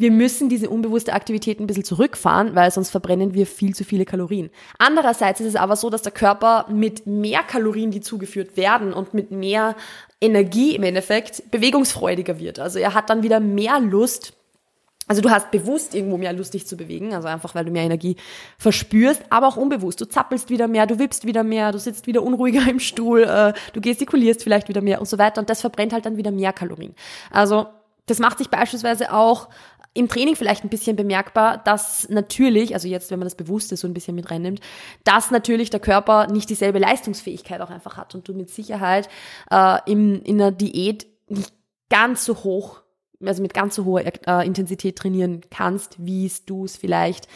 wir 0.00 0.10
müssen 0.10 0.48
diese 0.48 0.70
unbewusste 0.70 1.12
Aktivität 1.12 1.60
ein 1.60 1.66
bisschen 1.66 1.84
zurückfahren, 1.84 2.54
weil 2.54 2.70
sonst 2.70 2.88
verbrennen 2.88 3.34
wir 3.34 3.46
viel 3.46 3.74
zu 3.74 3.84
viele 3.84 4.06
Kalorien. 4.06 4.48
Andererseits 4.78 5.40
ist 5.40 5.48
es 5.48 5.56
aber 5.56 5.76
so, 5.76 5.90
dass 5.90 6.00
der 6.00 6.12
Körper 6.12 6.66
mit 6.70 7.06
mehr 7.06 7.42
Kalorien, 7.42 7.90
die 7.90 8.00
zugeführt 8.00 8.56
werden 8.56 8.94
und 8.94 9.12
mit 9.12 9.30
mehr 9.30 9.76
Energie 10.20 10.74
im 10.74 10.82
Endeffekt 10.82 11.50
bewegungsfreudiger 11.50 12.38
wird. 12.38 12.58
Also 12.58 12.78
er 12.78 12.94
hat 12.94 13.10
dann 13.10 13.22
wieder 13.22 13.40
mehr 13.40 13.80
Lust, 13.80 14.34
Also 15.08 15.22
du 15.22 15.30
hast 15.30 15.50
bewusst 15.50 15.94
irgendwo 15.94 16.18
mehr 16.18 16.32
Lust, 16.32 16.54
dich 16.54 16.66
zu 16.66 16.76
bewegen, 16.76 17.14
also 17.14 17.26
einfach, 17.26 17.54
weil 17.54 17.64
du 17.64 17.72
mehr 17.72 17.82
Energie 17.82 18.16
verspürst, 18.58 19.22
aber 19.30 19.48
auch 19.48 19.56
unbewusst. 19.56 20.00
Du 20.00 20.04
zappelst 20.04 20.50
wieder 20.50 20.68
mehr, 20.68 20.86
du 20.86 20.98
wippst 20.98 21.26
wieder 21.26 21.42
mehr, 21.42 21.72
du 21.72 21.78
sitzt 21.78 22.06
wieder 22.06 22.22
unruhiger 22.22 22.62
im 22.70 22.78
Stuhl, 22.78 23.24
äh, 23.24 23.52
du 23.72 23.80
gestikulierst 23.80 24.42
vielleicht 24.42 24.68
wieder 24.68 24.82
mehr 24.82 25.00
und 25.00 25.08
so 25.08 25.18
weiter 25.18 25.40
und 25.40 25.50
das 25.50 25.62
verbrennt 25.62 25.92
halt 25.92 26.06
dann 26.06 26.16
wieder 26.16 26.30
mehr 26.30 26.52
Kalorien. 26.52 26.94
Also 27.30 27.66
das 28.06 28.18
macht 28.18 28.38
sich 28.38 28.50
beispielsweise 28.50 29.12
auch 29.12 29.48
im 29.92 30.08
Training 30.08 30.36
vielleicht 30.36 30.64
ein 30.64 30.68
bisschen 30.68 30.96
bemerkbar, 30.96 31.58
dass 31.58 32.08
natürlich, 32.08 32.74
also 32.74 32.86
jetzt, 32.86 33.10
wenn 33.10 33.18
man 33.18 33.26
das 33.26 33.34
Bewusste 33.34 33.76
so 33.76 33.88
ein 33.88 33.94
bisschen 33.94 34.14
mit 34.14 34.30
reinnimmt, 34.30 34.60
dass 35.04 35.30
natürlich 35.30 35.70
der 35.70 35.80
Körper 35.80 36.28
nicht 36.28 36.48
dieselbe 36.48 36.78
Leistungsfähigkeit 36.78 37.60
auch 37.60 37.70
einfach 37.70 37.96
hat 37.96 38.14
und 38.14 38.28
du 38.28 38.34
mit 38.34 38.50
Sicherheit 38.50 39.08
äh, 39.50 39.78
im, 39.90 40.22
in 40.22 40.40
einer 40.40 40.52
Diät 40.52 41.06
nicht 41.28 41.52
ganz 41.88 42.24
so 42.24 42.36
hoch 42.44 42.82
also 43.24 43.42
mit 43.42 43.54
ganz 43.54 43.74
so 43.74 43.84
hoher 43.84 44.02
äh, 44.26 44.46
Intensität 44.46 44.96
trainieren 44.96 45.42
kannst, 45.50 45.96
wie 45.98 46.30
du 46.46 46.64
es 46.64 46.76
vielleicht 46.76 47.28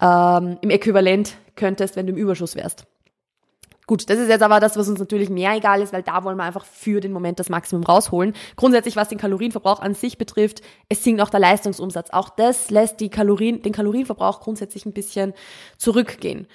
ähm, 0.00 0.58
im 0.60 0.70
Äquivalent 0.70 1.36
könntest, 1.56 1.96
wenn 1.96 2.06
du 2.06 2.12
im 2.12 2.18
Überschuss 2.18 2.56
wärst. 2.56 2.86
Gut, 3.90 4.08
das 4.08 4.20
ist 4.20 4.28
jetzt 4.28 4.44
aber 4.44 4.60
das, 4.60 4.76
was 4.76 4.88
uns 4.88 5.00
natürlich 5.00 5.30
mehr 5.30 5.52
egal 5.56 5.82
ist, 5.82 5.92
weil 5.92 6.04
da 6.04 6.22
wollen 6.22 6.36
wir 6.36 6.44
einfach 6.44 6.64
für 6.64 7.00
den 7.00 7.10
Moment 7.10 7.40
das 7.40 7.48
Maximum 7.48 7.82
rausholen. 7.82 8.34
Grundsätzlich, 8.54 8.94
was 8.94 9.08
den 9.08 9.18
Kalorienverbrauch 9.18 9.80
an 9.80 9.94
sich 9.94 10.16
betrifft, 10.16 10.62
es 10.88 11.02
sinkt 11.02 11.20
auch 11.20 11.28
der 11.28 11.40
Leistungsumsatz. 11.40 12.10
Auch 12.10 12.28
das 12.28 12.70
lässt 12.70 13.00
die 13.00 13.08
Kalorien, 13.08 13.62
den 13.62 13.72
Kalorienverbrauch 13.72 14.42
grundsätzlich 14.42 14.86
ein 14.86 14.92
bisschen 14.92 15.34
zurückgehen. 15.76 16.46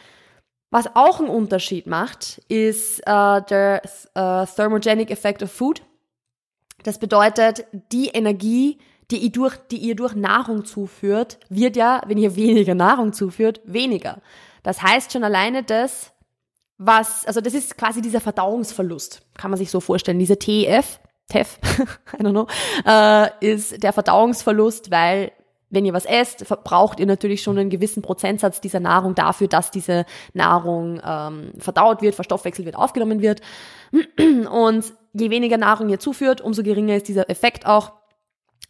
Was 0.72 0.96
auch 0.96 1.20
einen 1.20 1.28
Unterschied 1.28 1.88
macht, 1.88 2.42
ist 2.48 3.02
äh, 3.02 3.42
der 3.42 3.82
äh, 3.84 4.46
Thermogenic 4.46 5.12
Effect 5.12 5.44
of 5.44 5.52
Food. 5.52 5.82
Das 6.84 7.00
bedeutet, 7.00 7.66
die 7.92 8.12
Energie, 8.14 8.78
die 9.12 9.18
ihr, 9.18 9.32
durch, 9.34 9.58
die 9.58 9.80
ihr 9.80 9.98
durch 9.98 10.16
Nahrung 10.16 10.64
zuführt, 10.64 11.38
wird 11.50 11.76
ja, 11.76 12.02
wenn 12.08 12.18
ihr 12.18 12.38
weniger 12.38 12.76
Nahrung 12.76 13.12
zuführt, 13.12 13.60
weniger. 13.66 14.22
Das 14.64 14.82
heißt 14.82 15.12
schon 15.12 15.26
alleine 15.26 15.62
das, 15.62 16.15
was, 16.78 17.26
also 17.26 17.42
das 17.42 17.54
ist 17.54 17.78
quasi 17.78 18.02
dieser 18.02 18.22
Verdauungsverlust, 18.22 19.22
kann 19.38 19.52
man 19.52 19.58
sich 19.58 19.72
so 19.72 19.80
vorstellen. 19.80 20.20
Diese 20.20 20.38
TEF, 20.38 21.00
TEF, 21.30 21.60
I 22.20 22.24
don't 22.24 22.32
know, 22.32 22.48
äh, 22.86 23.30
ist 23.54 23.82
der 23.82 23.94
Verdauungsverlust, 23.94 24.92
weil 24.92 25.32
wenn 25.70 25.86
ihr 25.86 25.94
was 25.94 26.06
esst, 26.06 26.46
verbraucht 26.46 27.00
ihr 27.00 27.06
natürlich 27.06 27.42
schon 27.42 27.58
einen 27.58 27.70
gewissen 27.70 28.02
Prozentsatz 28.02 28.62
dieser 28.62 28.80
Nahrung 28.80 29.16
dafür, 29.16 29.48
dass 29.48 29.72
diese 29.72 30.06
Nahrung 30.34 31.02
ähm, 31.06 31.54
verdaut 31.58 32.02
wird, 32.02 32.16
verstoffwechselt 32.16 32.66
wird, 32.66 32.76
aufgenommen 32.76 33.22
wird. 33.22 33.42
Und 34.52 34.94
je 35.14 35.30
weniger 35.30 35.58
Nahrung 35.58 35.90
ihr 35.90 36.00
zuführt, 36.00 36.42
umso 36.42 36.64
geringer 36.64 36.96
ist 36.96 37.08
dieser 37.08 37.30
Effekt 37.30 37.66
auch. 37.66 37.94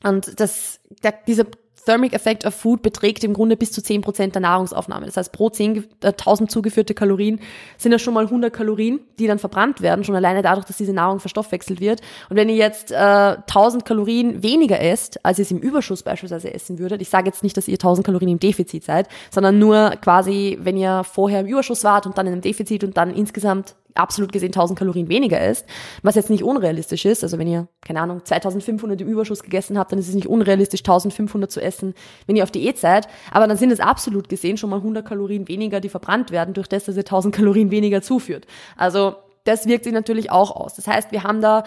Und 0.04 0.40
das, 0.40 0.80
der, 1.04 1.14
dieser 1.28 1.46
Thermic 1.86 2.14
Effect 2.14 2.46
of 2.46 2.54
Food 2.56 2.82
beträgt 2.82 3.24
im 3.24 3.34
Grunde 3.34 3.56
bis 3.58 3.72
zu 3.72 3.82
10% 3.82 4.32
der 4.32 4.42
Nahrungsaufnahme. 4.42 5.06
Das 5.06 5.18
heißt, 5.18 5.32
pro 5.32 5.50
10, 5.50 5.86
äh, 6.02 6.14
1000 6.14 6.52
zugeführte 6.52 6.94
Kalorien 6.94 7.40
sind 7.78 7.92
ja 7.92 8.00
schon 8.00 8.14
mal 8.14 8.26
100 8.26 8.52
Kalorien, 8.52 9.00
die 9.20 9.28
dann 9.28 9.40
verbrannt 9.40 9.82
werden, 9.82 10.04
schon 10.04 10.16
alleine 10.16 10.42
dadurch, 10.42 10.66
dass 10.66 10.78
diese 10.78 10.94
Nahrung 10.94 11.20
verstoffwechselt 11.20 11.80
wird. 11.80 12.02
Und 12.30 12.36
wenn 12.36 12.50
ihr 12.50 12.56
jetzt 12.56 12.92
äh, 12.92 12.96
1000 12.96 13.86
Kalorien 13.86 14.44
weniger 14.44 14.82
esst, 14.82 15.24
als 15.26 15.40
ihr 15.40 15.44
es 15.44 15.52
im 15.52 15.60
Überschuss 15.60 16.04
beispielsweise 16.04 16.54
essen 16.54 16.80
würdet, 16.80 17.02
ich 17.02 17.10
sage 17.10 17.28
jetzt 17.28 17.44
nicht, 17.44 17.56
dass 17.56 17.68
ihr 17.68 17.76
1000 17.76 18.06
Kalorien 18.06 18.32
im 18.32 18.40
Defizit 18.40 18.84
seid, 18.84 19.08
sondern 19.32 19.60
nur 19.60 19.92
quasi, 20.02 20.58
wenn 20.62 20.78
ihr 20.78 21.04
vorher 21.04 21.42
im 21.42 21.48
Überschuss 21.48 21.84
wart 21.84 22.06
und 22.06 22.18
dann 22.18 22.28
in 22.28 22.34
einem 22.34 22.42
Defizit 22.42 22.84
und 22.84 22.98
dann 22.98 23.14
insgesamt 23.14 23.76
absolut 23.96 24.32
gesehen 24.32 24.50
1000 24.50 24.78
Kalorien 24.78 25.10
weniger 25.10 25.46
isst, 25.46 25.66
was 26.04 26.16
jetzt 26.16 26.30
nicht 26.30 26.44
unrealistisch 26.44 27.06
ist. 27.06 27.24
Also 27.24 27.38
wenn 27.38 27.48
ihr, 27.48 27.68
keine 27.82 28.02
Ahnung, 28.02 28.24
2500 28.24 29.02
im 29.02 29.08
Überschuss 29.08 29.44
gegessen 29.44 29.78
habt, 29.78 29.92
dann 29.92 30.00
ist 30.00 30.10
es 30.10 30.16
nicht 30.16 30.28
unrealistisch, 30.28 30.82
1500 30.82 31.52
zu 31.52 31.62
essen, 31.62 31.94
wenn 32.28 32.36
ihr 32.36 32.44
auf 32.44 32.52
Diät 32.52 32.78
seid. 32.78 33.08
Aber 33.32 33.48
dann 33.48 33.58
sind 33.58 33.72
es 33.72 33.80
absolut 33.80 34.30
gesehen 34.30 34.58
schon 34.58 34.70
mal 34.70 34.78
100 34.78 35.06
Kalorien 35.06 35.48
weniger, 35.48 35.80
die 35.80 35.90
verbrannt 35.90 36.32
werden, 36.32 36.54
durch 36.54 36.68
das, 36.68 36.86
dass 36.86 36.96
ihr 36.96 37.02
1000 37.02 37.34
Kalorien 37.34 37.72
weniger 37.72 38.02
zuführt. 38.02 38.46
Also 38.78 39.16
das 39.46 39.68
wirkt 39.68 39.86
sich 39.86 39.94
natürlich 39.94 40.32
auch 40.32 40.56
aus. 40.56 40.76
Das 40.76 40.88
heißt, 40.88 41.12
wir 41.12 41.24
haben 41.24 41.42
da 41.42 41.64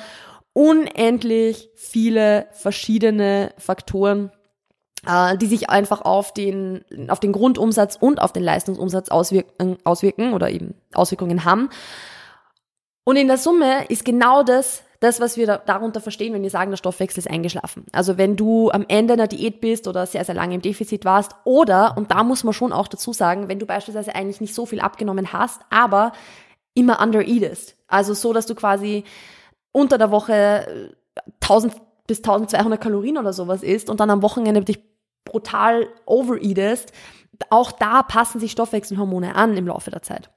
unendlich 0.52 1.70
viele 1.76 2.48
verschiedene 2.50 3.52
Faktoren, 3.58 4.32
äh, 5.06 5.36
die 5.36 5.46
sich 5.46 5.70
einfach 5.70 6.02
auf 6.02 6.34
den, 6.34 6.84
auf 7.08 7.20
den 7.20 7.32
Grundumsatz 7.32 7.96
und 7.96 8.20
auf 8.20 8.32
den 8.32 8.42
Leistungsumsatz 8.42 9.08
auswirken, 9.08 9.76
auswirken 9.84 10.32
oder 10.32 10.50
eben 10.50 10.74
Auswirkungen 10.92 11.44
haben. 11.44 11.70
Und 13.08 13.16
in 13.16 13.26
der 13.26 13.38
Summe 13.38 13.86
ist 13.86 14.04
genau 14.04 14.42
das, 14.42 14.82
das, 15.00 15.18
was 15.18 15.38
wir 15.38 15.46
da, 15.46 15.56
darunter 15.56 16.02
verstehen, 16.02 16.34
wenn 16.34 16.42
wir 16.42 16.50
sagen, 16.50 16.70
der 16.70 16.76
Stoffwechsel 16.76 17.20
ist 17.20 17.30
eingeschlafen. 17.30 17.86
Also 17.90 18.18
wenn 18.18 18.36
du 18.36 18.70
am 18.70 18.84
Ende 18.86 19.14
einer 19.14 19.26
Diät 19.26 19.62
bist 19.62 19.88
oder 19.88 20.04
sehr, 20.04 20.26
sehr 20.26 20.34
lange 20.34 20.54
im 20.54 20.60
Defizit 20.60 21.06
warst 21.06 21.34
oder, 21.44 21.96
und 21.96 22.10
da 22.10 22.22
muss 22.22 22.44
man 22.44 22.52
schon 22.52 22.70
auch 22.70 22.86
dazu 22.86 23.14
sagen, 23.14 23.48
wenn 23.48 23.58
du 23.58 23.64
beispielsweise 23.64 24.14
eigentlich 24.14 24.42
nicht 24.42 24.54
so 24.54 24.66
viel 24.66 24.80
abgenommen 24.80 25.32
hast, 25.32 25.62
aber 25.70 26.12
immer 26.74 27.00
under 27.00 27.26
eatest. 27.26 27.76
Also 27.86 28.12
so, 28.12 28.34
dass 28.34 28.44
du 28.44 28.54
quasi 28.54 29.04
unter 29.72 29.96
der 29.96 30.10
Woche 30.10 30.92
1000 31.40 31.76
bis 32.06 32.18
1200 32.18 32.78
Kalorien 32.78 33.16
oder 33.16 33.32
sowas 33.32 33.62
isst 33.62 33.88
und 33.88 34.00
dann 34.00 34.10
am 34.10 34.20
Wochenende 34.20 34.60
dich 34.60 34.84
brutal 35.24 35.88
overeatest. 36.04 36.92
Auch 37.48 37.72
da 37.72 38.02
passen 38.02 38.38
sich 38.38 38.52
Stoffwechselhormone 38.52 39.34
an 39.34 39.56
im 39.56 39.66
Laufe 39.66 39.90
der 39.90 40.02
Zeit. 40.02 40.28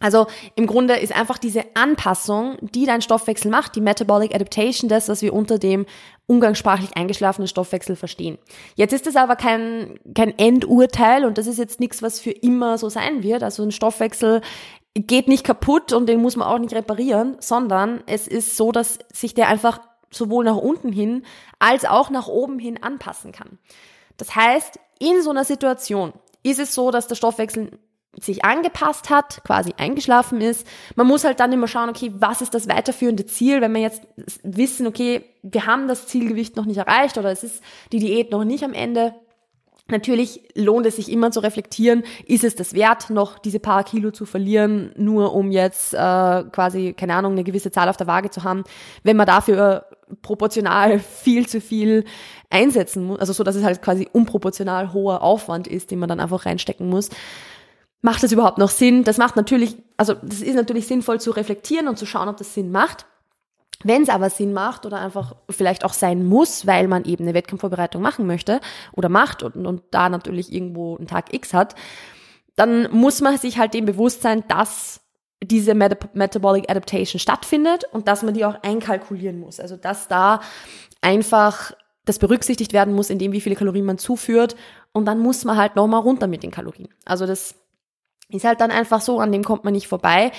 Also 0.00 0.26
im 0.56 0.66
Grunde 0.66 0.96
ist 0.96 1.14
einfach 1.14 1.38
diese 1.38 1.64
Anpassung, 1.74 2.56
die 2.60 2.84
dein 2.84 3.00
Stoffwechsel 3.00 3.50
macht, 3.50 3.76
die 3.76 3.80
Metabolic 3.80 4.34
Adaptation, 4.34 4.88
das, 4.88 5.08
was 5.08 5.22
wir 5.22 5.32
unter 5.32 5.58
dem 5.58 5.86
umgangssprachlich 6.26 6.96
eingeschlafenen 6.96 7.48
Stoffwechsel 7.48 7.96
verstehen. 7.96 8.38
Jetzt 8.74 8.92
ist 8.92 9.06
es 9.06 9.16
aber 9.16 9.36
kein, 9.36 9.98
kein 10.14 10.36
Endurteil 10.38 11.24
und 11.24 11.38
das 11.38 11.46
ist 11.46 11.58
jetzt 11.58 11.80
nichts, 11.80 12.02
was 12.02 12.20
für 12.20 12.30
immer 12.30 12.78
so 12.78 12.88
sein 12.88 13.22
wird. 13.22 13.42
Also 13.42 13.62
ein 13.62 13.72
Stoffwechsel 13.72 14.40
geht 14.94 15.28
nicht 15.28 15.44
kaputt 15.44 15.92
und 15.92 16.06
den 16.08 16.22
muss 16.22 16.36
man 16.36 16.48
auch 16.48 16.58
nicht 16.58 16.74
reparieren, 16.74 17.36
sondern 17.40 18.02
es 18.06 18.28
ist 18.28 18.56
so, 18.56 18.72
dass 18.72 18.98
sich 19.12 19.34
der 19.34 19.48
einfach 19.48 19.80
sowohl 20.10 20.44
nach 20.44 20.56
unten 20.56 20.92
hin 20.92 21.24
als 21.58 21.84
auch 21.84 22.10
nach 22.10 22.28
oben 22.28 22.58
hin 22.58 22.82
anpassen 22.82 23.32
kann. 23.32 23.58
Das 24.16 24.34
heißt, 24.34 24.78
in 25.00 25.22
so 25.22 25.30
einer 25.30 25.44
Situation 25.44 26.12
ist 26.42 26.60
es 26.60 26.74
so, 26.74 26.90
dass 26.90 27.08
der 27.08 27.16
Stoffwechsel 27.16 27.78
sich 28.20 28.44
angepasst 28.44 29.10
hat, 29.10 29.42
quasi 29.44 29.74
eingeschlafen 29.76 30.40
ist. 30.40 30.66
Man 30.96 31.06
muss 31.06 31.24
halt 31.24 31.40
dann 31.40 31.52
immer 31.52 31.68
schauen, 31.68 31.88
okay, 31.88 32.12
was 32.14 32.42
ist 32.42 32.54
das 32.54 32.68
weiterführende 32.68 33.26
Ziel, 33.26 33.60
wenn 33.60 33.74
wir 33.74 33.80
jetzt 33.80 34.02
wissen, 34.42 34.86
okay, 34.86 35.24
wir 35.42 35.66
haben 35.66 35.88
das 35.88 36.06
Zielgewicht 36.06 36.56
noch 36.56 36.64
nicht 36.64 36.78
erreicht 36.78 37.18
oder 37.18 37.30
es 37.30 37.44
ist 37.44 37.62
die 37.92 37.98
Diät 37.98 38.30
noch 38.30 38.44
nicht 38.44 38.64
am 38.64 38.72
Ende. 38.72 39.14
Natürlich 39.88 40.40
lohnt 40.54 40.86
es 40.86 40.96
sich 40.96 41.12
immer 41.12 41.30
zu 41.30 41.40
reflektieren, 41.40 42.04
ist 42.26 42.42
es 42.42 42.54
das 42.54 42.72
wert, 42.72 43.10
noch 43.10 43.38
diese 43.38 43.60
paar 43.60 43.84
Kilo 43.84 44.12
zu 44.12 44.24
verlieren, 44.24 44.92
nur 44.96 45.34
um 45.34 45.50
jetzt 45.50 45.92
äh, 45.92 45.96
quasi, 45.98 46.94
keine 46.94 47.14
Ahnung, 47.14 47.32
eine 47.32 47.44
gewisse 47.44 47.70
Zahl 47.70 47.90
auf 47.90 47.98
der 47.98 48.06
Waage 48.06 48.30
zu 48.30 48.44
haben, 48.44 48.64
wenn 49.02 49.18
man 49.18 49.26
dafür 49.26 49.84
proportional 50.22 51.00
viel 51.00 51.46
zu 51.46 51.60
viel 51.60 52.04
einsetzen 52.48 53.04
muss, 53.04 53.18
also 53.18 53.34
so, 53.34 53.44
dass 53.44 53.56
es 53.56 53.64
halt 53.64 53.82
quasi 53.82 54.08
unproportional 54.10 54.94
hoher 54.94 55.20
Aufwand 55.20 55.66
ist, 55.66 55.90
den 55.90 55.98
man 55.98 56.08
dann 56.08 56.20
einfach 56.20 56.46
reinstecken 56.46 56.88
muss 56.88 57.10
macht 58.04 58.22
das 58.22 58.32
überhaupt 58.32 58.58
noch 58.58 58.68
Sinn? 58.68 59.02
Das 59.02 59.16
macht 59.16 59.34
natürlich, 59.34 59.76
also 59.96 60.12
das 60.22 60.42
ist 60.42 60.54
natürlich 60.54 60.86
sinnvoll 60.86 61.20
zu 61.20 61.30
reflektieren 61.30 61.88
und 61.88 61.98
zu 61.98 62.04
schauen, 62.04 62.28
ob 62.28 62.36
das 62.36 62.52
Sinn 62.52 62.70
macht. 62.70 63.06
Wenn 63.82 64.02
es 64.02 64.10
aber 64.10 64.28
Sinn 64.28 64.52
macht 64.52 64.84
oder 64.84 65.00
einfach 65.00 65.34
vielleicht 65.48 65.86
auch 65.86 65.94
sein 65.94 66.24
muss, 66.24 66.66
weil 66.66 66.86
man 66.86 67.06
eben 67.06 67.24
eine 67.24 67.32
Wettkampfvorbereitung 67.32 68.02
machen 68.02 68.26
möchte 68.26 68.60
oder 68.92 69.08
macht 69.08 69.42
und, 69.42 69.66
und 69.66 69.82
da 69.90 70.10
natürlich 70.10 70.52
irgendwo 70.52 70.96
einen 70.96 71.06
Tag 71.06 71.32
X 71.32 71.54
hat, 71.54 71.74
dann 72.56 72.90
muss 72.92 73.22
man 73.22 73.38
sich 73.38 73.58
halt 73.58 73.72
dem 73.72 73.86
bewusst 73.86 74.20
sein, 74.20 74.44
dass 74.48 75.00
diese 75.42 75.74
Met 75.74 76.14
Metabolic 76.14 76.70
Adaptation 76.70 77.18
stattfindet 77.18 77.84
und 77.90 78.06
dass 78.06 78.22
man 78.22 78.34
die 78.34 78.44
auch 78.44 78.62
einkalkulieren 78.62 79.40
muss. 79.40 79.60
Also 79.60 79.76
dass 79.78 80.08
da 80.08 80.40
einfach 81.00 81.72
das 82.04 82.18
berücksichtigt 82.18 82.74
werden 82.74 82.94
muss, 82.94 83.08
in 83.08 83.18
dem 83.18 83.32
wie 83.32 83.40
viele 83.40 83.56
Kalorien 83.56 83.86
man 83.86 83.96
zuführt 83.96 84.56
und 84.92 85.06
dann 85.06 85.20
muss 85.20 85.44
man 85.44 85.56
halt 85.56 85.74
nochmal 85.74 86.00
runter 86.00 86.26
mit 86.26 86.42
den 86.42 86.50
Kalorien. 86.50 86.90
Also 87.06 87.26
das 87.26 87.54
ist 88.28 88.44
halt 88.44 88.60
dann 88.60 88.70
einfach 88.70 89.00
so, 89.00 89.20
an 89.20 89.32
dem 89.32 89.44
kommt 89.44 89.64
man 89.64 89.72
nicht 89.72 89.88
vorbei. 89.88 90.32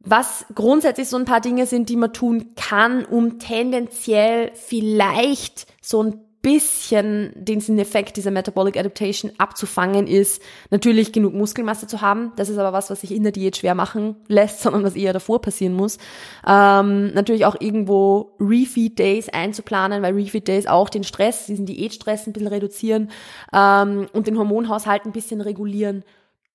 Was 0.00 0.46
grundsätzlich 0.54 1.08
so 1.08 1.16
ein 1.16 1.24
paar 1.24 1.40
Dinge 1.40 1.66
sind, 1.66 1.88
die 1.88 1.96
man 1.96 2.12
tun 2.12 2.54
kann, 2.54 3.04
um 3.04 3.38
tendenziell 3.38 4.52
vielleicht 4.54 5.66
so 5.80 6.02
ein 6.02 6.28
bisschen 6.40 7.32
den 7.34 7.78
Effekt 7.78 8.16
dieser 8.16 8.30
Metabolic 8.30 8.76
Adaptation 8.76 9.32
abzufangen, 9.38 10.06
ist 10.06 10.40
natürlich 10.70 11.12
genug 11.12 11.34
Muskelmasse 11.34 11.88
zu 11.88 12.00
haben. 12.00 12.32
Das 12.36 12.48
ist 12.48 12.58
aber 12.58 12.72
was, 12.72 12.90
was 12.90 13.00
sich 13.00 13.12
in 13.12 13.24
der 13.24 13.32
Diät 13.32 13.56
schwer 13.56 13.74
machen 13.74 14.16
lässt, 14.28 14.60
sondern 14.62 14.84
was 14.84 14.94
eher 14.94 15.12
davor 15.12 15.40
passieren 15.40 15.74
muss. 15.74 15.98
Ähm, 16.46 17.12
natürlich 17.12 17.44
auch 17.44 17.56
irgendwo 17.58 18.36
Refeed 18.38 18.98
Days 18.98 19.28
einzuplanen, 19.28 20.00
weil 20.02 20.14
Refeed 20.14 20.46
Days 20.46 20.66
auch 20.66 20.88
den 20.88 21.04
Stress, 21.04 21.46
diesen 21.46 21.66
Diätstress 21.66 22.26
ein 22.26 22.32
bisschen 22.32 22.48
reduzieren 22.48 23.10
ähm, 23.52 24.06
und 24.12 24.28
den 24.28 24.38
Hormonhaushalt 24.38 25.06
ein 25.06 25.12
bisschen 25.12 25.40
regulieren 25.40 26.04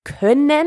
können. 0.04 0.66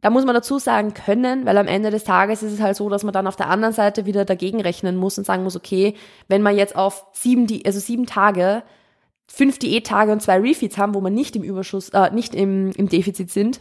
Da 0.00 0.10
muss 0.10 0.24
man 0.24 0.34
dazu 0.34 0.58
sagen 0.58 0.94
können, 0.94 1.44
weil 1.44 1.58
am 1.58 1.66
Ende 1.66 1.90
des 1.90 2.04
Tages 2.04 2.42
ist 2.42 2.52
es 2.52 2.60
halt 2.60 2.76
so, 2.76 2.88
dass 2.88 3.02
man 3.02 3.12
dann 3.12 3.26
auf 3.26 3.36
der 3.36 3.50
anderen 3.50 3.74
Seite 3.74 4.06
wieder 4.06 4.24
dagegen 4.24 4.60
rechnen 4.60 4.96
muss 4.96 5.18
und 5.18 5.24
sagen 5.24 5.42
muss, 5.42 5.56
okay, 5.56 5.94
wenn 6.28 6.42
man 6.42 6.56
jetzt 6.56 6.76
auf 6.76 7.06
sieben, 7.12 7.46
also 7.66 7.80
sieben 7.80 8.06
Tage 8.06 8.62
fünf 9.26 9.58
Diättage 9.58 10.12
und 10.12 10.22
zwei 10.22 10.38
Refeeds 10.38 10.78
haben, 10.78 10.94
wo 10.94 11.00
man 11.00 11.14
nicht 11.14 11.36
im 11.36 11.42
Überschuss, 11.42 11.90
äh, 11.90 12.10
nicht 12.12 12.34
im, 12.34 12.70
im 12.72 12.88
Defizit 12.88 13.30
sind, 13.30 13.60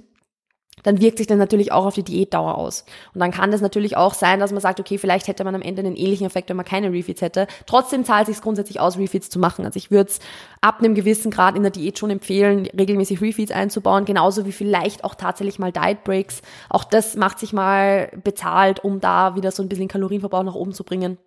dann 0.88 1.02
wirkt 1.02 1.18
sich 1.18 1.28
das 1.28 1.38
natürlich 1.38 1.74
auch 1.74 1.86
auf 1.86 1.96
die 1.96 2.04
Diätdauer 2.04 2.58
aus. 2.58 2.86
Und 3.14 3.20
dann 3.20 3.32
kann 3.32 3.52
das 3.52 3.60
natürlich 3.60 3.98
auch 3.98 4.14
sein, 4.14 4.40
dass 4.40 4.54
man 4.54 4.62
sagt, 4.62 4.80
okay, 4.80 4.98
vielleicht 4.98 5.28
hätte 5.28 5.44
man 5.44 5.54
am 5.54 5.62
Ende 5.62 5.82
einen 5.82 5.98
ähnlichen 5.98 6.26
Effekt, 6.26 6.48
wenn 6.48 6.56
man 6.56 6.66
keine 6.66 6.94
Refeeds 6.94 7.22
hätte. 7.22 7.46
Trotzdem 7.66 8.06
zahlt 8.06 8.30
es 8.30 8.36
sich 8.36 8.42
grundsätzlich 8.42 8.80
aus, 8.80 8.98
Refeeds 8.98 9.30
zu 9.30 9.38
machen. 9.38 9.66
Also 9.66 9.76
ich 9.76 9.92
würde 9.92 10.10
es 10.10 10.20
ab 10.62 10.80
einem 10.80 10.96
gewissen 10.96 11.30
Grad 11.30 11.58
in 11.58 11.64
der 11.64 11.72
Diät 11.72 12.00
schon 12.00 12.10
empfehlen, 12.10 12.68
regelmäßig 12.68 13.20
Refeeds 13.20 13.52
einzubauen, 13.52 14.06
genauso 14.06 14.46
wie 14.46 14.54
vielleicht 14.54 15.04
auch 15.04 15.16
tatsächlich 15.16 15.60
mal 15.60 15.74
Diet 15.74 16.06
Breaks. 16.06 16.42
Auch 16.70 16.86
das 16.86 17.18
macht 17.18 17.40
sich 17.40 17.52
mal 17.52 18.10
bezahlt, 18.24 18.82
um 18.82 19.02
da 19.02 19.36
wieder 19.36 19.52
so 19.52 19.62
ein 19.64 19.68
bisschen 19.68 19.90
Kalorienverbrauch 19.90 20.44
nach 20.44 20.56
oben 20.56 20.72
zu 20.72 20.86
bringen. 20.86 21.18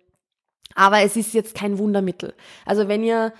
Aber 0.73 1.01
es 1.01 1.15
ist 1.15 1.35
jetzt 1.35 1.53
kein 1.53 1.77
Wundermittel. 1.77 2.33
Also 2.65 2.87
wenn 2.87 3.03
ihr 3.03 3.31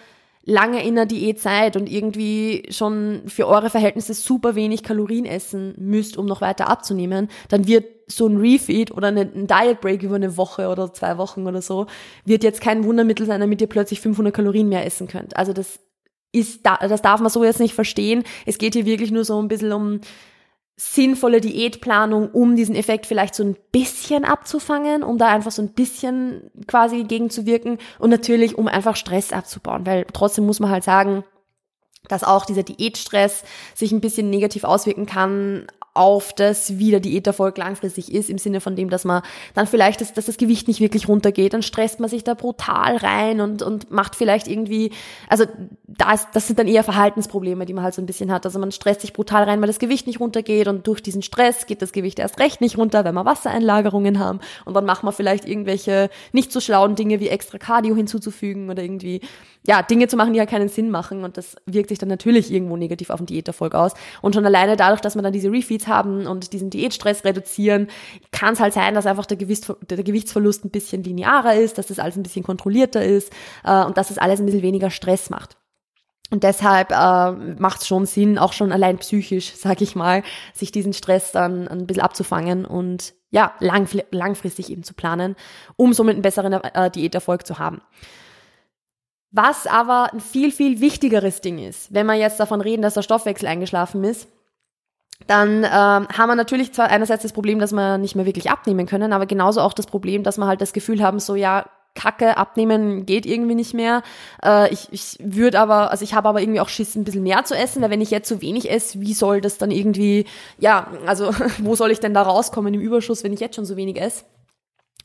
lange 0.44 0.84
in 0.86 0.96
der 0.96 1.06
Diät 1.06 1.40
seid 1.40 1.76
und 1.76 1.90
irgendwie 1.90 2.64
schon 2.70 3.22
für 3.28 3.48
eure 3.48 3.70
Verhältnisse 3.70 4.14
super 4.14 4.56
wenig 4.56 4.84
Kalorien 4.84 5.26
essen 5.26 5.76
müsst, 5.78 6.18
um 6.18 6.26
noch 6.26 6.42
weiter 6.42 6.68
abzunehmen, 6.68 7.30
dann 7.50 7.68
wird 7.68 7.86
so 8.08 8.28
ein 8.28 8.38
Refeed 8.38 8.92
oder 8.92 9.08
ein 9.08 9.48
Diet 9.48 9.82
Break 9.82 10.04
über 10.04 10.16
eine 10.16 10.38
Woche 10.38 10.68
oder 10.68 10.94
zwei 10.94 11.18
Wochen 11.18 11.48
oder 11.48 11.62
so, 11.62 11.86
wird 12.26 12.44
jetzt 12.44 12.62
kein 12.62 12.84
Wundermittel 12.84 13.26
sein, 13.26 13.40
damit 13.40 13.62
ihr 13.62 13.68
plötzlich 13.68 14.02
500 14.02 14.34
Kalorien 14.34 14.68
mehr 14.68 14.86
essen 14.86 15.08
könnt. 15.08 15.38
Also 15.38 15.54
das 15.54 15.80
ist, 16.32 16.66
das 16.66 17.02
darf 17.02 17.20
man 17.20 17.30
so 17.30 17.44
jetzt 17.44 17.60
nicht 17.60 17.76
verstehen. 17.76 18.24
Es 18.46 18.58
geht 18.58 18.74
hier 18.74 18.86
wirklich 18.86 19.12
nur 19.12 19.26
so 19.26 19.42
ein 19.42 19.48
bisschen 19.48 19.74
um 19.74 20.02
sinnvolle 20.76 21.42
Diätplanung, 21.42 22.32
um 22.32 22.56
diesen 22.56 22.76
Effekt 22.76 23.06
vielleicht 23.06 23.36
so 23.36 23.44
ein 23.44 23.56
bisschen 23.72 24.26
abzufangen, 24.26 25.04
um 25.04 25.18
da 25.18 25.28
einfach 25.28 25.52
so 25.52 25.62
ein 25.62 25.74
bisschen 25.74 26.50
quasi 26.68 27.04
gegenzuwirken 27.04 27.78
und 28.00 28.10
natürlich, 28.10 28.58
um 28.58 28.68
einfach 28.68 28.96
Stress 28.96 29.32
abzubauen, 29.32 29.86
weil 29.86 30.06
trotzdem 30.12 30.46
muss 30.46 30.60
man 30.60 30.72
halt 30.72 30.84
sagen, 30.84 31.24
dass 32.08 32.24
auch 32.24 32.46
dieser 32.46 32.64
Diätstress 32.64 33.44
sich 33.76 33.92
ein 33.92 34.02
bisschen 34.02 34.30
negativ 34.30 34.64
auswirken 34.64 35.06
kann 35.06 35.68
auf 35.94 36.34
das, 36.34 36.78
wie 36.78 36.92
der 36.92 37.02
Diäterfolg 37.02 37.58
langfristig 37.58 38.14
ist, 38.14 38.30
im 38.30 38.38
Sinne 38.38 38.62
von 38.62 38.76
dem, 38.76 38.90
dass 38.90 39.04
man 39.04 39.24
dann 39.54 39.68
vielleicht, 39.68 40.00
das, 40.00 40.14
dass 40.14 40.26
das 40.26 40.38
Gewicht 40.38 40.68
nicht 40.68 40.80
wirklich 40.80 41.10
runtergeht, 41.10 41.54
dann 41.54 41.64
stresst 41.64 42.00
man 42.00 42.10
sich 42.10 42.24
da 42.24 42.34
brutal 42.34 42.96
rein 42.98 43.42
und, 43.42 43.62
und 43.62 43.92
macht 43.92 44.16
vielleicht 44.16 44.48
irgendwie, 44.48 44.92
also 45.28 45.46
das, 45.88 46.28
das 46.32 46.48
sind 46.48 46.60
dann 46.60 46.68
eher 46.68 46.84
Verhaltensprobleme, 46.84 47.66
die 47.66 47.74
man 47.74 47.84
halt 47.84 47.94
so 47.94 48.02
ein 48.02 48.06
bisschen 48.06 48.32
hat. 48.32 48.46
Also 48.46 48.58
man 48.58 48.72
stresst 48.72 49.02
sich 49.02 49.12
brutal 49.12 49.44
rein, 49.44 49.60
weil 49.60 49.68
das 49.68 49.80
Gewicht 49.80 50.08
nicht 50.08 50.22
runtergeht 50.22 50.70
und 50.70 50.88
durch 50.88 51.04
diesen 51.04 51.24
Stress 51.24 51.66
geht 51.66 51.82
das 51.82 51.92
Gewicht 51.92 52.20
erst 52.20 52.40
recht 52.40 52.62
nicht 52.62 52.78
runter, 52.78 53.04
wenn 53.04 53.16
wir 53.16 53.26
Wassereinlagerungen 53.26 54.20
haben 54.20 54.40
und 54.64 54.74
dann 54.74 54.86
macht 54.86 55.04
man 55.04 55.14
vielleicht 55.14 55.46
irgendwelche 55.46 56.10
nicht 56.32 56.54
so 56.54 56.62
schlauen 56.62 56.96
Dinge 56.96 57.20
wie 57.20 57.28
extra 57.28 57.58
Cardio 57.58 57.96
hinzuzufügen 57.96 58.70
oder 58.70 58.82
irgendwie 58.82 59.22
ja, 59.66 59.84
Dinge 59.84 60.08
zu 60.08 60.18
machen, 60.18 60.34
die 60.34 60.40
ja 60.40 60.46
keinen 60.46 60.70
Sinn 60.70 60.90
machen 60.90 61.24
und 61.24 61.38
das 61.38 61.56
wirkt 61.66 61.90
sich 61.90 62.00
dann 62.00 62.10
natürlich 62.10 62.52
irgendwo 62.52 62.78
negativ 62.78 63.12
auf 63.12 63.20
den 63.20 63.28
Diäterfolg 63.28 63.76
aus. 63.76 63.94
Und 64.22 64.34
schon 64.34 64.46
alleine 64.46 64.76
dadurch, 64.76 65.02
dass 65.02 65.16
man 65.16 65.24
dann 65.24 65.34
diese 65.34 65.52
Refeeds 65.52 65.88
haben 65.88 66.26
und 66.26 66.54
diesen 66.54 66.72
Diätstress 66.72 67.24
reduzieren, 67.24 67.88
kann 68.32 68.54
es 68.54 68.60
halt 68.60 68.74
sein, 68.74 68.96
dass 68.96 69.06
einfach 69.06 69.28
der, 69.28 69.38
Gewicht, 69.38 69.72
der 69.88 70.04
Gewichtsverlust 70.04 70.66
ein 70.66 70.72
bisschen 70.72 71.04
linearer 71.04 71.56
ist, 71.56 71.78
dass 71.78 71.88
das 71.88 72.00
alles 72.00 72.16
ein 72.16 72.24
bisschen 72.24 72.44
kontrollierter 72.44 73.04
ist 73.06 73.32
äh, 73.64 73.84
und 73.84 73.98
dass 73.98 74.08
das 74.08 74.18
alles 74.18 74.40
ein 74.40 74.48
bisschen 74.48 74.64
weniger 74.64 74.90
Stress 74.90 75.30
macht. 75.30 75.58
Und 76.32 76.44
deshalb 76.44 76.92
äh, 76.92 77.32
macht 77.60 77.82
es 77.82 77.88
schon 77.88 78.06
Sinn, 78.06 78.40
auch 78.40 78.54
schon 78.54 78.72
allein 78.72 78.98
psychisch, 78.98 79.54
sag 79.56 79.82
ich 79.82 79.96
mal, 79.96 80.24
sich 80.54 80.72
diesen 80.72 80.94
Stress 80.94 81.34
dann 81.34 81.68
ein 81.68 81.86
bisschen 81.86 82.04
abzufangen 82.04 82.66
und 82.66 83.14
ja, 83.30 83.54
lang, 83.60 83.88
langfristig 84.12 84.72
eben 84.72 84.84
zu 84.84 84.94
planen, 84.94 85.36
um 85.78 85.94
somit 85.94 86.16
einen 86.16 86.22
besseren 86.22 86.52
äh, 86.54 86.90
Diäterfolg 86.90 87.46
zu 87.46 87.60
haben. 87.60 87.82
Was 89.32 89.66
aber 89.66 90.12
ein 90.14 90.20
viel, 90.20 90.52
viel 90.52 90.82
wichtigeres 90.82 91.42
Ding 91.42 91.58
ist, 91.58 91.94
wenn 91.94 92.06
wir 92.06 92.16
jetzt 92.16 92.40
davon 92.40 92.62
reden, 92.62 92.82
dass 92.82 92.96
der 92.96 93.02
Stoffwechsel 93.02 93.48
eingeschlafen 93.48 94.04
ist, 94.04 94.28
dann 95.28 95.64
ähm, 95.64 95.70
haben 95.72 96.28
wir 96.28 96.36
natürlich 96.36 96.74
zwar 96.74 96.90
einerseits 96.90 97.24
das 97.24 97.34
Problem, 97.34 97.60
dass 97.60 97.72
wir 97.72 97.98
nicht 97.98 98.16
mehr 98.16 98.26
wirklich 98.26 98.50
abnehmen 98.50 98.88
können, 98.88 99.14
aber 99.14 99.26
genauso 99.26 99.62
auch 99.62 99.74
das 99.74 99.86
Problem, 99.86 100.24
dass 100.24 100.38
wir 100.38 100.48
halt 100.48 100.62
das 100.62 100.74
Gefühl 100.74 101.02
haben, 101.02 101.20
so 101.20 101.36
ja, 101.36 101.66
Kacke, 101.94 102.38
abnehmen 102.38 103.06
geht 103.06 103.26
irgendwie 103.26 103.56
nicht 103.56 103.74
mehr. 103.74 104.02
Äh, 104.44 104.72
ich 104.74 104.88
ich 104.92 105.18
würde 105.20 105.60
aber, 105.60 105.92
also 105.92 106.04
ich 106.04 106.14
habe 106.14 106.30
aber 106.30 106.42
irgendwie 106.42 106.62
auch 106.62 106.70
Schiss, 106.70 106.96
ein 106.96 107.04
bisschen 107.04 107.24
mehr 107.24 107.44
zu 107.44 107.56
essen, 107.56 107.82
weil 107.82 107.90
wenn 107.90 108.02
ich 108.02 108.12
jetzt 108.12 108.30
so 108.30 108.42
wenig 108.42 108.72
esse, 108.72 109.02
wie 109.02 109.14
soll 109.14 109.42
das 109.42 109.58
dann 109.58 109.72
irgendwie, 109.72 110.26
ja, 110.58 110.88
also 111.06 111.32
wo 111.60 111.76
soll 111.76 111.92
ich 111.92 112.00
denn 112.00 112.14
da 112.14 112.22
rauskommen 112.22 112.74
im 112.74 112.82
Überschuss, 112.82 113.24
wenn 113.24 113.34
ich 113.34 113.42
jetzt 113.42 113.56
schon 113.56 113.66
so 113.66 113.76
wenig 113.76 114.00
esse? 114.02 114.24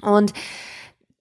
Und 0.03 0.33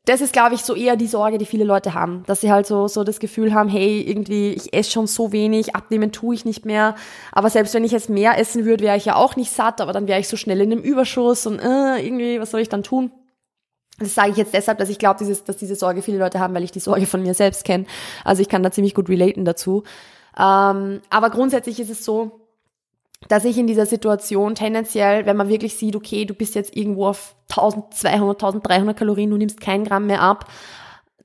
das 0.06 0.22
ist, 0.22 0.34
glaube 0.34 0.54
ich, 0.56 0.62
so 0.62 0.76
eher 0.76 0.96
die 0.96 1.08
Sorge, 1.08 1.40
die 1.40 1.46
viele 1.46 1.64
Leute 1.64 1.96
haben, 1.96 2.24
dass 2.28 2.42
sie 2.42 2.52
halt 2.52 2.68
so, 2.68 2.88
so 2.88 3.04
das 3.04 3.20
Gefühl 3.20 3.54
haben, 3.54 3.70
hey, 3.70 4.02
irgendwie, 4.02 4.52
ich 4.54 4.74
esse 4.74 4.92
schon 4.92 5.08
so 5.08 5.32
wenig, 5.32 5.76
abnehmen 5.76 6.12
tue 6.12 6.36
ich 6.36 6.46
nicht 6.46 6.64
mehr. 6.64 6.96
Aber 7.32 7.50
selbst 7.50 7.74
wenn 7.74 7.84
ich 7.84 7.92
jetzt 7.92 8.10
mehr 8.10 8.38
essen 8.38 8.66
würde, 8.66 8.84
wäre 8.84 8.98
ich 8.98 9.06
ja 9.06 9.16
auch 9.16 9.36
nicht 9.36 9.52
satt, 9.52 9.82
aber 9.82 9.94
dann 9.94 10.08
wäre 10.08 10.20
ich 10.20 10.28
so 10.28 10.38
schnell 10.38 10.62
in 10.62 10.72
einem 10.72 10.82
Überschuss 10.82 11.48
und 11.48 11.60
äh, 11.60 12.06
irgendwie, 12.06 12.40
was 12.40 12.52
soll 12.52 12.62
ich 12.62 12.70
dann 12.70 12.84
tun? 12.84 13.12
Das 13.98 14.14
sage 14.14 14.32
ich 14.32 14.38
jetzt 14.38 14.54
deshalb, 14.54 14.78
dass 14.78 14.90
ich 14.90 15.00
glaube, 15.00 15.26
dass 15.26 15.58
diese 15.58 15.76
Sorge 15.76 16.02
viele 16.02 16.20
Leute 16.20 16.40
haben, 16.40 16.54
weil 16.54 16.64
ich 16.64 16.72
die 16.72 16.80
Sorge 16.80 17.06
von 17.08 17.24
mir 17.24 17.34
selbst 17.34 17.64
kenne. 17.64 17.86
Also 18.24 18.42
ich 18.42 18.50
kann 18.50 18.62
da 18.62 18.72
ziemlich 18.72 18.94
gut 18.94 19.10
relaten 19.10 19.46
dazu. 19.46 19.84
Ähm, 20.38 21.02
aber 21.10 21.30
grundsätzlich 21.32 21.80
ist 21.80 21.90
es 21.90 22.04
so, 22.04 22.45
dass 23.28 23.46
ich 23.46 23.58
in 23.58 23.68
dieser 23.68 23.86
Situation 23.86 24.56
tendenziell, 24.56 25.26
wenn 25.26 25.38
man 25.38 25.50
wirklich 25.50 25.76
sieht, 25.76 25.96
okay, 25.96 26.26
du 26.26 26.34
bist 26.34 26.56
jetzt 26.56 26.76
irgendwo 26.76 27.08
auf 27.08 27.36
1200, 27.50 28.42
1300 28.42 28.98
Kalorien, 28.98 29.30
du 29.30 29.38
nimmst 29.38 29.62
kein 29.62 29.84
Gramm 29.84 30.08
mehr 30.08 30.22
ab, 30.22 30.46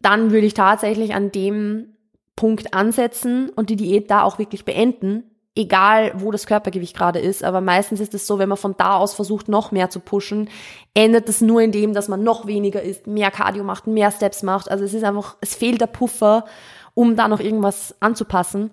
dann 0.01 0.31
würde 0.31 0.47
ich 0.47 0.55
tatsächlich 0.55 1.15
an 1.15 1.31
dem 1.31 1.97
Punkt 2.37 2.73
ansetzen 2.73 3.51
und 3.51 3.69
die 3.69 3.77
Diät 3.77 4.11
da 4.11 4.23
auch 4.23 4.39
wirklich 4.39 4.65
beenden, 4.65 5.25
egal 5.55 6.13
wo 6.17 6.31
das 6.31 6.47
Körpergewicht 6.47 6.97
gerade 6.97 7.19
ist. 7.19 7.45
Aber 7.45 7.61
meistens 7.61 8.01
ist 8.01 8.15
es 8.15 8.27
so, 8.27 8.39
wenn 8.39 8.49
man 8.49 8.57
von 8.57 8.77
da 8.79 8.97
aus 8.97 9.13
versucht, 9.15 9.49
noch 9.49 9.73
mehr 9.73 9.91
zu 9.91 10.01
pushen, 10.01 10.49
endet 10.95 11.29
es 11.29 11.43
nur 11.43 11.61
in 11.61 11.73
dem, 11.73 11.93
dass 11.93 12.09
man 12.09 12.23
noch 12.23 12.47
weniger 12.47 12.83
isst, 12.83 13.07
mehr 13.07 13.31
Cardio 13.31 13.63
macht, 13.63 13.87
mehr 13.87 14.11
Steps 14.11 14.43
macht. 14.43 14.71
Also 14.71 14.85
es 14.85 14.95
ist 14.95 15.05
einfach, 15.05 15.37
es 15.43 15.55
fehlt 15.55 15.81
der 15.81 15.87
Puffer, 15.87 16.47
um 16.95 17.15
da 17.15 17.29
noch 17.29 17.41
irgendwas 17.41 17.95
anzupassen. 18.01 18.71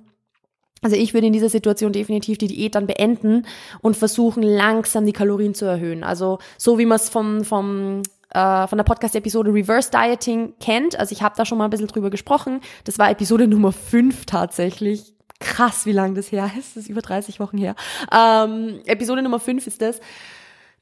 Also 0.81 0.95
ich 0.95 1.13
würde 1.13 1.27
in 1.27 1.33
dieser 1.33 1.49
Situation 1.49 1.91
definitiv 1.91 2.37
die 2.37 2.47
Diät 2.47 2.75
dann 2.75 2.87
beenden 2.87 3.45
und 3.81 3.97
versuchen, 3.97 4.43
langsam 4.43 5.05
die 5.05 5.13
Kalorien 5.13 5.53
zu 5.53 5.65
erhöhen. 5.65 6.03
Also 6.03 6.39
so 6.57 6.77
wie 6.77 6.85
man 6.85 6.97
es 6.97 7.09
vom, 7.09 7.43
vom 7.43 8.03
äh, 8.29 8.67
von 8.67 8.77
der 8.77 8.83
Podcast-Episode 8.83 9.53
Reverse 9.53 9.89
Dieting 9.91 10.53
kennt. 10.59 10.99
Also 10.99 11.13
ich 11.13 11.23
habe 11.23 11.35
da 11.37 11.45
schon 11.45 11.57
mal 11.57 11.65
ein 11.65 11.69
bisschen 11.69 11.87
drüber 11.87 12.09
gesprochen. 12.09 12.61
Das 12.83 12.99
war 12.99 13.09
Episode 13.09 13.47
Nummer 13.47 13.71
5 13.71 14.25
tatsächlich. 14.25 15.13
Krass, 15.39 15.85
wie 15.85 15.91
lang 15.91 16.15
das 16.15 16.31
her 16.31 16.49
ist. 16.57 16.75
Das 16.75 16.83
ist 16.83 16.89
über 16.89 17.01
30 17.01 17.39
Wochen 17.39 17.57
her. 17.57 17.75
Ähm, 18.11 18.81
Episode 18.85 19.21
Nummer 19.21 19.39
5 19.39 19.65
ist 19.67 19.81
das. 19.81 19.99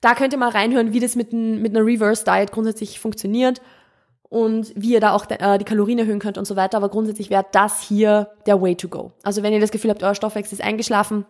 Da 0.02 0.14
könnt 0.16 0.34
ihr 0.34 0.40
mal 0.40 0.50
reinhören, 0.50 0.94
wie 0.94 1.00
das 1.00 1.16
mit, 1.16 1.34
mit 1.34 1.76
einer 1.76 1.86
Reverse 1.86 2.26
Diet 2.26 2.52
grundsätzlich 2.52 3.00
funktioniert 3.00 3.62
und 4.30 4.74
wie 4.76 4.94
ihr 4.94 5.00
da 5.00 5.14
auch 5.14 5.30
äh, 5.30 5.58
die 5.58 5.66
Kalorien 5.66 6.00
erhöhen 6.00 6.20
könnt 6.20 6.38
und 6.38 6.46
so 6.46 6.56
weiter. 6.56 6.78
Aber 6.78 6.90
grundsätzlich 6.90 7.30
wäre 7.30 7.46
das 7.52 7.82
hier 7.82 8.30
der 8.46 8.62
Way 8.62 8.76
to 8.76 8.88
go. 8.88 9.12
Also 9.24 9.44
wenn 9.44 9.54
ihr 9.54 9.60
das 9.60 9.72
Gefühl 9.72 9.92
habt, 9.92 10.04
euer 10.04 10.16
Stoffwechsel 10.16 10.58
ist 10.58 10.64
eingeschlafen, 10.64 11.26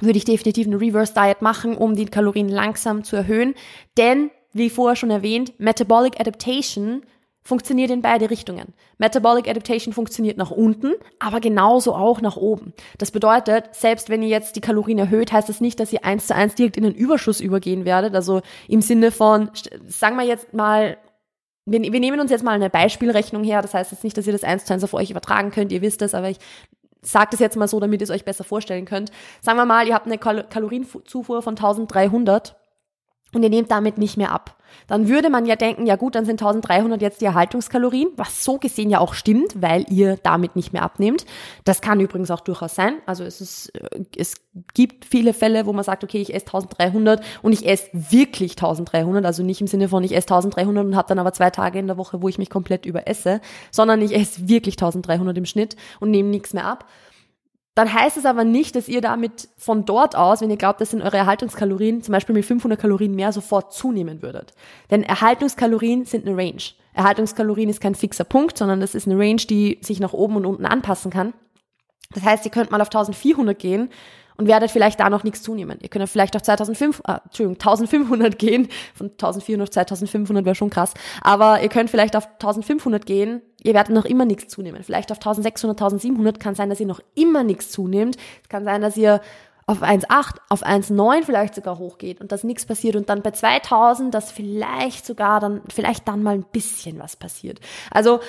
würde 0.00 0.18
ich 0.18 0.24
definitiv 0.24 0.66
eine 0.66 0.80
Reverse 0.80 1.14
Diet 1.14 1.42
machen, 1.42 1.76
um 1.76 1.94
die 1.96 2.06
Kalorien 2.06 2.48
langsam 2.48 3.04
zu 3.04 3.16
erhöhen. 3.16 3.54
Denn, 3.96 4.30
wie 4.52 4.70
vorher 4.70 4.96
schon 4.96 5.10
erwähnt, 5.10 5.54
Metabolic 5.58 6.20
Adaptation 6.20 7.02
funktioniert 7.42 7.90
in 7.90 8.02
beide 8.02 8.28
Richtungen. 8.28 8.74
Metabolic 8.98 9.48
Adaptation 9.48 9.94
funktioniert 9.94 10.36
nach 10.36 10.50
unten, 10.50 10.94
aber 11.20 11.40
genauso 11.40 11.94
auch 11.94 12.20
nach 12.20 12.36
oben. 12.36 12.74
Das 12.98 13.12
bedeutet, 13.12 13.74
selbst 13.74 14.10
wenn 14.10 14.22
ihr 14.22 14.28
jetzt 14.28 14.56
die 14.56 14.60
Kalorien 14.60 14.98
erhöht, 14.98 15.32
heißt 15.32 15.48
das 15.48 15.60
nicht, 15.60 15.78
dass 15.78 15.92
ihr 15.92 16.04
eins 16.04 16.26
zu 16.26 16.34
eins 16.34 16.56
direkt 16.56 16.76
in 16.76 16.82
den 16.82 16.94
Überschuss 16.94 17.40
übergehen 17.40 17.84
werdet. 17.84 18.14
Also 18.14 18.42
im 18.68 18.82
Sinne 18.82 19.12
von, 19.12 19.50
sagen 19.86 20.16
wir 20.16 20.24
jetzt 20.24 20.52
mal, 20.54 20.98
wir, 21.66 21.80
wir 21.80 22.00
nehmen 22.00 22.20
uns 22.20 22.30
jetzt 22.30 22.44
mal 22.44 22.52
eine 22.52 22.70
Beispielrechnung 22.70 23.44
her. 23.44 23.60
Das 23.60 23.74
heißt 23.74 23.92
jetzt 23.92 24.04
nicht, 24.04 24.16
dass 24.16 24.26
ihr 24.26 24.32
das 24.32 24.44
eins 24.44 24.64
zu 24.64 24.72
eins 24.72 24.84
auf 24.84 24.94
euch 24.94 25.10
übertragen 25.10 25.50
könnt. 25.50 25.72
Ihr 25.72 25.82
wisst 25.82 26.00
das, 26.00 26.14
aber 26.14 26.30
ich 26.30 26.38
sage 27.02 27.28
das 27.32 27.40
jetzt 27.40 27.56
mal 27.56 27.68
so, 27.68 27.80
damit 27.80 28.00
ihr 28.00 28.04
es 28.04 28.10
euch 28.10 28.24
besser 28.24 28.44
vorstellen 28.44 28.84
könnt. 28.84 29.10
Sagen 29.40 29.58
wir 29.58 29.66
mal, 29.66 29.86
ihr 29.86 29.94
habt 29.94 30.06
eine 30.06 30.18
Kal 30.18 30.44
Kalorienzufuhr 30.48 31.42
von 31.42 31.54
1300 31.56 32.56
und 33.34 33.42
ihr 33.42 33.50
nehmt 33.50 33.70
damit 33.70 33.98
nicht 33.98 34.16
mehr 34.16 34.32
ab. 34.32 34.55
Dann 34.86 35.08
würde 35.08 35.30
man 35.30 35.46
ja 35.46 35.56
denken, 35.56 35.86
ja 35.86 35.96
gut, 35.96 36.14
dann 36.14 36.24
sind 36.24 36.40
1300 36.42 37.00
jetzt 37.02 37.20
die 37.20 37.24
Erhaltungskalorien, 37.24 38.08
was 38.16 38.44
so 38.44 38.58
gesehen 38.58 38.90
ja 38.90 39.00
auch 39.00 39.14
stimmt, 39.14 39.60
weil 39.60 39.84
ihr 39.88 40.18
damit 40.22 40.56
nicht 40.56 40.72
mehr 40.72 40.82
abnehmt. 40.82 41.26
Das 41.64 41.80
kann 41.80 42.00
übrigens 42.00 42.30
auch 42.30 42.40
durchaus 42.40 42.74
sein. 42.74 42.98
Also 43.06 43.24
es 43.24 43.40
ist, 43.40 43.68
äh, 43.76 44.04
es 44.16 44.34
gibt 44.74 45.04
viele 45.04 45.32
Fälle, 45.32 45.66
wo 45.66 45.72
man 45.72 45.84
sagt, 45.84 46.04
okay, 46.04 46.20
ich 46.20 46.34
esse 46.34 46.46
1300 46.46 47.22
und 47.42 47.52
ich 47.52 47.66
esse 47.66 47.88
wirklich 47.92 48.52
1300, 48.52 49.24
also 49.24 49.42
nicht 49.42 49.60
im 49.60 49.66
Sinne 49.66 49.88
von 49.88 50.02
ich 50.04 50.14
esse 50.14 50.28
1300 50.28 50.84
und 50.84 50.96
habe 50.96 51.08
dann 51.08 51.18
aber 51.18 51.32
zwei 51.32 51.50
Tage 51.50 51.78
in 51.78 51.86
der 51.86 51.96
Woche, 51.96 52.22
wo 52.22 52.28
ich 52.28 52.38
mich 52.38 52.50
komplett 52.50 52.86
überesse, 52.86 53.40
sondern 53.70 54.00
ich 54.00 54.14
esse 54.14 54.48
wirklich 54.48 54.74
1300 54.76 55.36
im 55.36 55.46
Schnitt 55.46 55.76
und 56.00 56.10
nehme 56.10 56.28
nichts 56.28 56.54
mehr 56.54 56.66
ab 56.66 56.86
dann 57.76 57.92
heißt 57.92 58.16
es 58.16 58.24
aber 58.24 58.42
nicht, 58.44 58.74
dass 58.74 58.88
ihr 58.88 59.02
damit 59.02 59.50
von 59.58 59.84
dort 59.84 60.16
aus, 60.16 60.40
wenn 60.40 60.50
ihr 60.50 60.56
glaubt, 60.56 60.80
das 60.80 60.92
sind 60.92 61.02
eure 61.02 61.18
Erhaltungskalorien, 61.18 62.02
zum 62.02 62.12
Beispiel 62.12 62.34
mit 62.34 62.46
500 62.46 62.80
Kalorien 62.80 63.14
mehr 63.14 63.32
sofort 63.32 63.74
zunehmen 63.74 64.22
würdet. 64.22 64.54
Denn 64.90 65.02
Erhaltungskalorien 65.02 66.06
sind 66.06 66.26
eine 66.26 66.34
Range. 66.34 66.62
Erhaltungskalorien 66.94 67.68
ist 67.68 67.82
kein 67.82 67.94
fixer 67.94 68.24
Punkt, 68.24 68.56
sondern 68.56 68.80
das 68.80 68.94
ist 68.94 69.06
eine 69.06 69.18
Range, 69.18 69.42
die 69.50 69.78
sich 69.82 70.00
nach 70.00 70.14
oben 70.14 70.36
und 70.36 70.46
unten 70.46 70.64
anpassen 70.64 71.10
kann. 71.10 71.34
Das 72.14 72.24
heißt, 72.24 72.46
ihr 72.46 72.50
könnt 72.50 72.70
mal 72.70 72.80
auf 72.80 72.88
1400 72.88 73.58
gehen 73.58 73.90
und 74.36 74.46
werdet 74.46 74.70
vielleicht 74.70 75.00
da 75.00 75.10
noch 75.10 75.24
nichts 75.24 75.42
zunehmen. 75.42 75.78
Ihr 75.80 75.88
könnt 75.88 76.08
vielleicht 76.08 76.36
auf 76.36 76.42
2005, 76.42 77.02
äh, 77.06 77.18
Entschuldigung, 77.24 77.54
1500 77.54 78.38
gehen. 78.38 78.68
Von 78.94 79.10
1400 79.10 79.68
auf 79.68 79.70
2500 79.70 80.44
wäre 80.44 80.54
schon 80.54 80.70
krass. 80.70 80.94
Aber 81.22 81.62
ihr 81.62 81.68
könnt 81.68 81.90
vielleicht 81.90 82.16
auf 82.16 82.26
1500 82.34 83.06
gehen. 83.06 83.42
Ihr 83.62 83.74
werdet 83.74 83.94
noch 83.94 84.04
immer 84.04 84.24
nichts 84.24 84.48
zunehmen. 84.48 84.82
Vielleicht 84.82 85.10
auf 85.10 85.18
1600, 85.18 85.80
1700 85.80 86.38
kann 86.38 86.54
sein, 86.54 86.70
dass 86.70 86.80
ihr 86.80 86.86
noch 86.86 87.00
immer 87.14 87.42
nichts 87.42 87.70
zunehmt. 87.70 88.16
Es 88.42 88.48
kann 88.48 88.64
sein, 88.64 88.82
dass 88.82 88.96
ihr 88.96 89.20
auf 89.66 89.82
1,8, 89.82 90.36
auf 90.48 90.64
1,9 90.64 91.24
vielleicht 91.24 91.56
sogar 91.56 91.78
hochgeht 91.78 92.20
und 92.20 92.30
dass 92.30 92.44
nichts 92.44 92.66
passiert 92.66 92.94
und 92.94 93.08
dann 93.08 93.22
bei 93.22 93.32
2000, 93.32 94.14
dass 94.14 94.30
vielleicht 94.30 95.04
sogar 95.04 95.40
dann, 95.40 95.60
vielleicht 95.72 96.06
dann 96.06 96.22
mal 96.22 96.34
ein 96.34 96.44
bisschen 96.44 97.00
was 97.00 97.16
passiert. 97.16 97.58
Also 97.90 98.20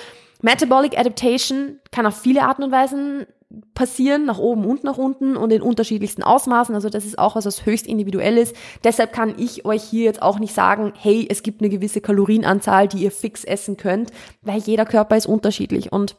Metabolic 0.42 0.98
Adaptation 0.98 1.78
kann 1.92 2.06
auf 2.06 2.18
viele 2.18 2.42
Arten 2.42 2.64
und 2.64 2.72
Weisen 2.72 3.26
passieren, 3.74 4.26
nach 4.26 4.38
oben 4.38 4.66
und 4.66 4.84
nach 4.84 4.98
unten 4.98 5.36
und 5.36 5.52
in 5.52 5.62
unterschiedlichsten 5.62 6.22
Ausmaßen. 6.22 6.74
Also 6.74 6.90
das 6.90 7.06
ist 7.06 7.18
auch 7.18 7.34
was, 7.36 7.46
was 7.46 7.64
höchst 7.64 7.86
individuell 7.86 8.36
ist. 8.36 8.54
Deshalb 8.84 9.12
kann 9.12 9.34
ich 9.38 9.64
euch 9.64 9.82
hier 9.82 10.04
jetzt 10.04 10.20
auch 10.20 10.38
nicht 10.38 10.54
sagen, 10.54 10.92
hey, 10.96 11.26
es 11.30 11.42
gibt 11.42 11.62
eine 11.62 11.70
gewisse 11.70 12.00
Kalorienanzahl, 12.00 12.88
die 12.88 12.98
ihr 12.98 13.10
fix 13.10 13.44
essen 13.44 13.76
könnt, 13.76 14.10
weil 14.42 14.58
jeder 14.58 14.84
Körper 14.84 15.16
ist 15.16 15.26
unterschiedlich 15.26 15.92
und 15.92 16.16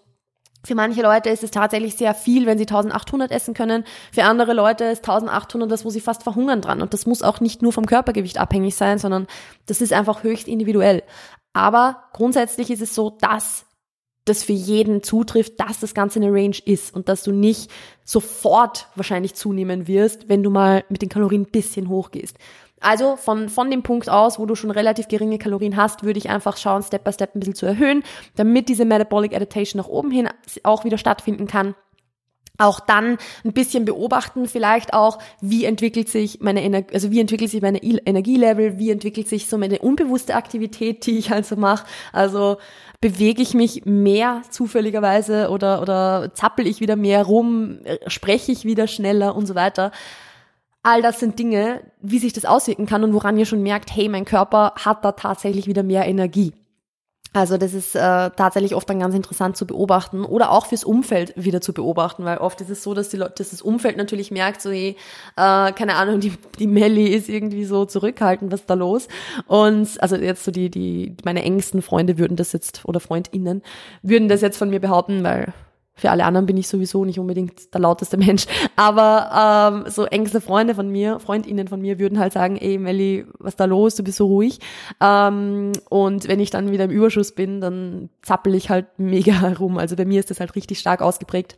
für 0.66 0.76
manche 0.76 1.02
Leute 1.02 1.30
ist 1.30 1.44
es 1.44 1.52
tatsächlich 1.52 1.96
sehr 1.96 2.14
viel, 2.14 2.46
wenn 2.46 2.58
sie 2.58 2.66
1800 2.66 3.32
essen 3.32 3.54
können. 3.54 3.86
Für 4.12 4.26
andere 4.26 4.54
Leute 4.54 4.84
ist 4.86 5.08
1800 5.08 5.72
das, 5.72 5.86
wo 5.86 5.90
sie 5.90 6.02
fast 6.02 6.24
verhungern 6.24 6.60
dran. 6.60 6.82
Und 6.82 6.94
das 6.94 7.06
muss 7.06 7.22
auch 7.24 7.40
nicht 7.40 7.62
nur 7.62 7.72
vom 7.72 7.86
Körpergewicht 7.86 8.38
abhängig 8.38 8.76
sein, 8.76 9.00
sondern 9.00 9.28
das 9.68 9.80
ist 9.80 9.94
einfach 9.94 10.24
höchst 10.24 10.50
individuell. 10.50 11.04
Aber 11.54 12.04
grundsätzlich 12.12 12.72
ist 12.72 12.82
es 12.82 12.94
so, 12.94 13.10
dass 13.22 13.66
das 14.26 14.44
für 14.44 14.54
jeden 14.54 15.02
zutrifft, 15.02 15.60
dass 15.60 15.80
das 15.80 15.94
Ganze 15.94 16.20
eine 16.20 16.32
Range 16.32 16.58
ist 16.66 16.94
und 16.94 17.10
dass 17.10 17.24
du 17.24 17.32
nicht 17.32 17.72
sofort 18.04 18.88
wahrscheinlich 18.96 19.34
zunehmen 19.34 19.88
wirst, 19.88 20.30
wenn 20.30 20.44
du 20.44 20.50
mal 20.50 20.84
mit 20.90 21.02
den 21.02 21.10
Kalorien 21.10 21.44
ein 21.44 21.52
bisschen 21.52 21.90
hochgehst. 21.90 22.38
Also 22.82 23.18
von, 23.18 23.50
von 23.50 23.70
dem 23.70 23.84
Punkt 23.84 24.10
aus, 24.10 24.40
wo 24.40 24.46
du 24.46 24.56
schon 24.56 24.72
relativ 24.72 25.08
geringe 25.10 25.38
Kalorien 25.38 25.76
hast, 25.76 26.04
würde 26.04 26.20
ich 26.20 26.30
einfach 26.30 26.56
schauen, 26.58 26.84
Step 26.84 27.04
by 27.04 27.12
Step 27.12 27.36
ein 27.36 27.40
bisschen 27.40 27.56
zu 27.56 27.66
erhöhen, 27.66 28.04
damit 28.36 28.70
diese 28.70 28.86
Metabolic 28.86 29.36
Adaptation 29.36 29.82
nach 29.82 29.90
oben 29.90 30.12
hin 30.12 30.30
auch 30.64 30.86
wieder 30.86 30.98
stattfinden 30.98 31.48
kann 31.48 31.76
auch 32.60 32.80
dann 32.80 33.18
ein 33.46 33.54
bisschen 33.54 33.86
beobachten, 33.86 34.48
vielleicht 34.48 34.94
auch, 34.94 35.20
wie 35.42 35.66
entwickelt 35.66 36.10
sich 36.10 36.42
meine 36.42 36.62
Energie, 36.62 36.94
also 36.94 37.10
wie 37.10 37.22
entwickelt 37.22 37.50
sich 37.50 37.62
meine 37.62 37.82
Energielevel, 37.82 38.78
wie 38.78 38.92
entwickelt 38.92 39.28
sich 39.28 39.48
so 39.48 39.58
meine 39.58 39.80
unbewusste 39.80 40.36
Aktivität, 40.36 41.06
die 41.06 41.18
ich 41.18 41.32
also 41.32 41.56
mache. 41.56 41.86
Also 42.12 42.58
bewege 43.02 43.42
ich 43.42 43.54
mich 43.54 43.86
mehr 43.86 44.42
zufälligerweise 44.50 45.50
oder, 45.50 45.82
oder 45.82 46.32
zappel 46.34 46.68
ich 46.68 46.82
wieder 46.82 46.96
mehr 46.96 47.24
rum, 47.24 47.80
spreche 48.08 48.52
ich 48.52 48.66
wieder 48.66 48.88
schneller 48.88 49.36
und 49.36 49.46
so 49.46 49.56
weiter. 49.56 49.92
All 50.84 51.02
das 51.02 51.20
sind 51.20 51.40
Dinge, 51.40 51.82
wie 52.02 52.20
sich 52.20 52.34
das 52.34 52.46
auswirken 52.46 52.86
kann 52.86 53.04
und 53.04 53.14
woran 53.14 53.38
ihr 53.38 53.46
schon 53.46 53.64
merkt, 53.64 53.96
hey, 53.96 54.10
mein 54.10 54.26
Körper 54.26 54.74
hat 54.76 55.04
da 55.04 55.14
tatsächlich 55.14 55.68
wieder 55.68 55.84
mehr 55.84 56.06
Energie. 56.06 56.54
Also 57.32 57.58
das 57.58 57.76
ist 57.76 57.96
äh, 57.96 58.00
tatsächlich 58.00 58.74
oft 58.74 58.90
dann 58.90 59.00
ganz 59.00 59.14
interessant 59.14 59.56
zu 59.56 59.68
beobachten 59.68 60.26
oder 60.26 60.52
auch 60.52 60.66
fürs 60.66 60.84
Umfeld 60.84 61.34
wieder 61.36 61.62
zu 61.62 61.74
beobachten, 61.74 62.26
weil 62.26 62.40
oft 62.40 62.60
ist 62.60 62.72
es 62.72 62.82
so, 62.82 62.96
dass, 62.96 63.10
die 63.10 63.18
Leute, 63.18 63.36
dass 63.38 63.52
das 63.52 63.62
Umfeld 63.62 63.98
natürlich 63.98 64.32
merkt, 64.32 64.62
so 64.62 64.72
hey, 64.72 64.98
äh, 65.38 65.72
keine 65.74 65.96
Ahnung, 65.96 66.22
die, 66.22 66.34
die 66.58 66.66
Melli 66.66 67.08
ist 67.08 67.30
irgendwie 67.30 67.66
so 67.66 67.86
zurückhaltend, 67.86 68.52
was 68.52 68.62
ist 68.62 68.70
da 68.70 68.74
los? 68.74 69.08
Und 69.46 70.02
also 70.02 70.16
jetzt 70.16 70.44
so 70.44 70.50
die, 70.50 70.72
die, 70.72 71.16
meine 71.24 71.44
engsten 71.44 71.84
Freunde 71.84 72.18
würden 72.18 72.36
das 72.36 72.52
jetzt, 72.52 72.82
oder 72.86 73.00
FreundInnen, 73.00 73.62
würden 74.02 74.28
das 74.28 74.42
jetzt 74.42 74.58
von 74.58 74.72
mir 74.72 74.80
behaupten, 74.80 75.24
weil 75.24 75.54
für 76.00 76.12
alle 76.12 76.26
anderen 76.26 76.46
bin 76.46 76.58
ich 76.58 76.68
sowieso 76.68 77.06
nicht 77.06 77.20
unbedingt 77.20 77.74
der 77.74 77.82
lauteste 77.82 78.18
Mensch. 78.18 78.46
Aber 78.76 79.84
ähm, 79.86 79.92
so 79.92 80.06
engste 80.06 80.42
Freunde 80.42 80.76
von 80.76 80.90
mir, 80.90 81.20
Freundinnen 81.20 81.68
von 81.68 81.82
mir 81.82 82.00
würden 82.00 82.20
halt 82.20 82.34
sagen, 82.34 82.58
ey 82.58 82.78
Melli, 82.78 83.26
was 83.38 83.56
da 83.56 83.66
los? 83.66 83.96
Du 83.96 84.04
bist 84.04 84.18
so 84.18 84.28
ruhig. 84.28 84.60
Ähm, 85.02 85.74
und 85.90 86.28
wenn 86.28 86.40
ich 86.40 86.50
dann 86.50 86.72
wieder 86.72 86.86
im 86.86 86.92
Überschuss 86.92 87.34
bin, 87.34 87.62
dann 87.62 88.10
zappel 88.22 88.56
ich 88.56 88.70
halt 88.70 88.88
mega 88.98 89.34
herum. 89.42 89.78
Also 89.78 89.96
bei 89.96 90.06
mir 90.06 90.20
ist 90.20 90.30
das 90.30 90.40
halt 90.40 90.56
richtig 90.56 90.80
stark 90.80 91.02
ausgeprägt. 91.02 91.58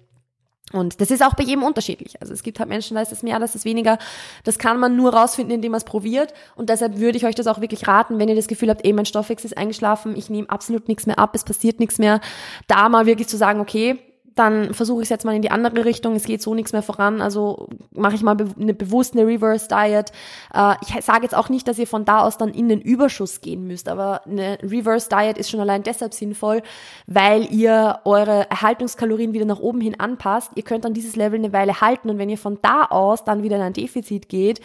Und 0.74 1.02
das 1.02 1.12
ist 1.12 1.24
auch 1.24 1.34
bei 1.34 1.44
jedem 1.44 1.64
unterschiedlich. 1.64 2.22
Also 2.22 2.34
es 2.34 2.44
gibt 2.44 2.60
halt 2.60 2.70
Menschen, 2.70 2.96
da 2.96 3.02
ist 3.02 3.12
es 3.12 3.24
mehr, 3.24 3.38
da 3.40 3.46
ist 3.46 3.56
es 3.56 3.66
weniger. 3.66 3.98
Das 4.44 4.58
kann 4.58 4.80
man 4.80 4.96
nur 4.96 5.14
rausfinden, 5.14 5.56
indem 5.56 5.72
man 5.72 5.80
es 5.80 5.84
probiert. 5.84 6.34
Und 6.56 6.70
deshalb 6.70 6.98
würde 6.98 7.18
ich 7.18 7.26
euch 7.26 7.36
das 7.36 7.48
auch 7.48 7.62
wirklich 7.62 7.88
raten, 7.88 8.20
wenn 8.20 8.30
ihr 8.30 8.36
das 8.36 8.48
Gefühl 8.48 8.70
habt, 8.70 8.86
ey, 8.86 8.94
mein 8.94 9.06
Stoffwechsel 9.06 9.48
ist 9.48 9.58
eingeschlafen, 9.58 10.16
ich 10.16 10.30
nehme 10.30 10.50
absolut 10.50 10.88
nichts 10.88 11.06
mehr 11.06 11.20
ab, 11.20 11.36
es 11.36 11.44
passiert 11.44 11.80
nichts 11.80 11.98
mehr, 11.98 12.22
da 12.68 12.90
mal 12.90 13.06
wirklich 13.06 13.28
zu 13.28 13.38
sagen, 13.38 13.60
okay, 13.60 14.00
dann 14.36 14.74
versuche 14.74 15.02
ich 15.02 15.06
es 15.06 15.10
jetzt 15.10 15.26
mal 15.26 15.36
in 15.36 15.42
die 15.42 15.52
andere 15.52 15.86
Richtung. 15.86 16.16
Es 16.16 16.24
geht 16.24 16.42
so 16.42 16.56
nichts 16.56 16.74
mehr 16.74 16.82
voran. 16.82 17.22
Also 17.22 17.68
mache 17.92 18.16
ich 18.16 18.24
mal 18.24 18.36
be 18.36 18.48
eine 18.60 18.74
bewusste 18.74 19.26
Reverse 19.26 19.68
Diet. 19.68 20.12
Äh, 20.54 20.76
ich 20.82 21.04
sage 21.04 21.24
jetzt 21.24 21.36
auch 21.36 21.50
nicht, 21.50 21.68
dass 21.68 21.78
ihr 21.78 21.88
von 21.88 22.06
da 22.06 22.22
aus 22.22 22.38
dann 22.38 22.50
in 22.50 22.70
den 22.70 22.82
Überschuss 22.82 23.42
gehen 23.42 23.68
müsst, 23.68 23.90
aber 23.90 24.26
eine 24.26 24.58
Reverse 24.64 25.10
Diet 25.10 25.38
ist 25.38 25.50
schon 25.50 25.60
allein 25.60 25.84
deshalb 25.84 26.14
sinnvoll, 26.14 26.62
weil 27.08 27.52
ihr 27.54 28.00
eure 28.06 28.50
Erhaltungskalorien 28.50 29.34
wieder 29.34 29.46
nach 29.46 29.60
oben 29.60 29.82
hin 29.82 30.00
anpasst. 30.00 30.52
Ihr 30.56 30.64
könnt 30.64 30.86
dann 30.86 30.94
dieses 30.94 31.16
Level 31.16 31.40
eine 31.40 31.54
Weile 31.54 31.82
halten 31.82 32.10
und 32.10 32.18
wenn 32.18 32.30
ihr 32.30 32.38
von 32.38 32.60
da 32.62 32.86
aus 32.86 33.24
dann 33.24 33.44
wieder 33.44 33.58
in 33.58 33.62
ein 33.62 33.74
Defizit 33.74 34.30
geht, 34.30 34.62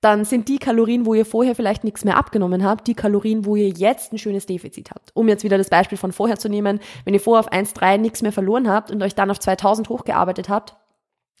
dann 0.00 0.24
sind 0.24 0.48
die 0.48 0.58
Kalorien, 0.58 1.04
wo 1.04 1.14
ihr 1.14 1.26
vorher 1.26 1.54
vielleicht 1.54 1.84
nichts 1.84 2.04
mehr 2.04 2.16
abgenommen 2.16 2.64
habt, 2.64 2.86
die 2.86 2.94
Kalorien, 2.94 3.44
wo 3.44 3.56
ihr 3.56 3.68
jetzt 3.68 4.12
ein 4.12 4.18
schönes 4.18 4.46
Defizit 4.46 4.90
habt. 4.90 5.10
Um 5.14 5.28
jetzt 5.28 5.44
wieder 5.44 5.58
das 5.58 5.68
Beispiel 5.68 5.98
von 5.98 6.12
vorher 6.12 6.38
zu 6.38 6.48
nehmen, 6.48 6.80
wenn 7.04 7.14
ihr 7.14 7.20
vorher 7.20 7.40
auf 7.40 7.52
1,3 7.52 7.98
nichts 7.98 8.22
mehr 8.22 8.32
verloren 8.32 8.68
habt 8.68 8.90
und 8.90 9.02
euch 9.02 9.14
dann 9.14 9.30
auf 9.30 9.38
2000 9.38 9.88
hochgearbeitet 9.88 10.48
habt, 10.48 10.74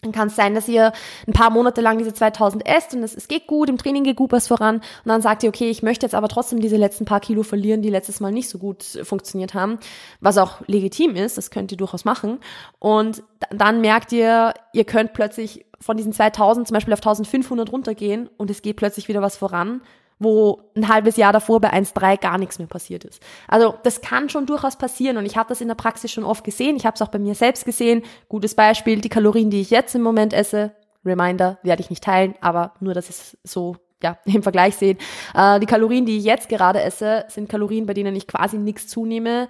dann 0.02 0.12
kann 0.12 0.28
es 0.28 0.36
sein, 0.36 0.54
dass 0.54 0.68
ihr 0.68 0.92
ein 1.26 1.32
paar 1.32 1.50
Monate 1.50 1.80
lang 1.80 1.98
diese 1.98 2.14
2000 2.14 2.66
esst 2.66 2.94
und 2.94 3.02
es, 3.02 3.14
es 3.14 3.28
geht 3.28 3.46
gut, 3.46 3.68
im 3.68 3.76
Training 3.76 4.04
geht 4.04 4.16
gut 4.16 4.32
was 4.32 4.48
voran 4.48 4.76
und 4.76 4.84
dann 5.04 5.20
sagt 5.20 5.42
ihr, 5.42 5.50
okay, 5.50 5.68
ich 5.68 5.82
möchte 5.82 6.06
jetzt 6.06 6.14
aber 6.14 6.28
trotzdem 6.28 6.60
diese 6.60 6.76
letzten 6.76 7.04
paar 7.04 7.20
Kilo 7.20 7.42
verlieren, 7.42 7.82
die 7.82 7.90
letztes 7.90 8.20
Mal 8.20 8.32
nicht 8.32 8.48
so 8.48 8.58
gut 8.58 8.82
funktioniert 9.02 9.52
haben, 9.52 9.78
was 10.20 10.38
auch 10.38 10.66
legitim 10.66 11.16
ist, 11.16 11.36
das 11.36 11.50
könnt 11.50 11.70
ihr 11.70 11.76
durchaus 11.76 12.06
machen 12.06 12.38
und 12.78 13.22
dann 13.50 13.82
merkt 13.82 14.12
ihr, 14.12 14.54
ihr 14.72 14.84
könnt 14.84 15.12
plötzlich 15.12 15.66
von 15.82 15.96
diesen 15.96 16.12
2000 16.12 16.68
zum 16.68 16.74
Beispiel 16.74 16.92
auf 16.92 17.00
1500 17.00 17.72
runtergehen 17.72 18.28
und 18.36 18.50
es 18.50 18.62
geht 18.62 18.76
plötzlich 18.76 19.08
wieder 19.08 19.22
was 19.22 19.36
voran 19.36 19.82
wo 20.20 20.60
ein 20.76 20.86
halbes 20.86 21.16
Jahr 21.16 21.32
davor 21.32 21.60
bei 21.60 21.72
1,3 21.72 22.20
gar 22.20 22.38
nichts 22.38 22.58
mehr 22.58 22.68
passiert 22.68 23.04
ist. 23.04 23.22
Also 23.48 23.74
das 23.82 24.02
kann 24.02 24.28
schon 24.28 24.46
durchaus 24.46 24.76
passieren 24.76 25.16
und 25.16 25.24
ich 25.24 25.36
habe 25.36 25.48
das 25.48 25.62
in 25.62 25.68
der 25.68 25.74
Praxis 25.74 26.12
schon 26.12 26.24
oft 26.24 26.44
gesehen. 26.44 26.76
Ich 26.76 26.84
habe 26.84 26.94
es 26.94 27.02
auch 27.02 27.08
bei 27.08 27.18
mir 27.18 27.34
selbst 27.34 27.64
gesehen. 27.64 28.02
Gutes 28.28 28.54
Beispiel, 28.54 29.00
die 29.00 29.08
Kalorien, 29.08 29.50
die 29.50 29.62
ich 29.62 29.70
jetzt 29.70 29.94
im 29.94 30.02
Moment 30.02 30.34
esse, 30.34 30.72
Reminder, 31.04 31.58
werde 31.62 31.80
ich 31.80 31.88
nicht 31.88 32.04
teilen, 32.04 32.34
aber 32.42 32.74
nur, 32.80 32.92
dass 32.92 33.08
es 33.08 33.38
so 33.42 33.76
ja, 34.02 34.18
im 34.26 34.42
Vergleich 34.42 34.76
sehen. 34.76 34.98
Äh, 35.34 35.58
die 35.58 35.66
Kalorien, 35.66 36.04
die 36.04 36.18
ich 36.18 36.24
jetzt 36.24 36.50
gerade 36.50 36.82
esse, 36.82 37.24
sind 37.28 37.48
Kalorien, 37.48 37.86
bei 37.86 37.94
denen 37.94 38.14
ich 38.14 38.26
quasi 38.26 38.58
nichts 38.58 38.88
zunehme. 38.88 39.48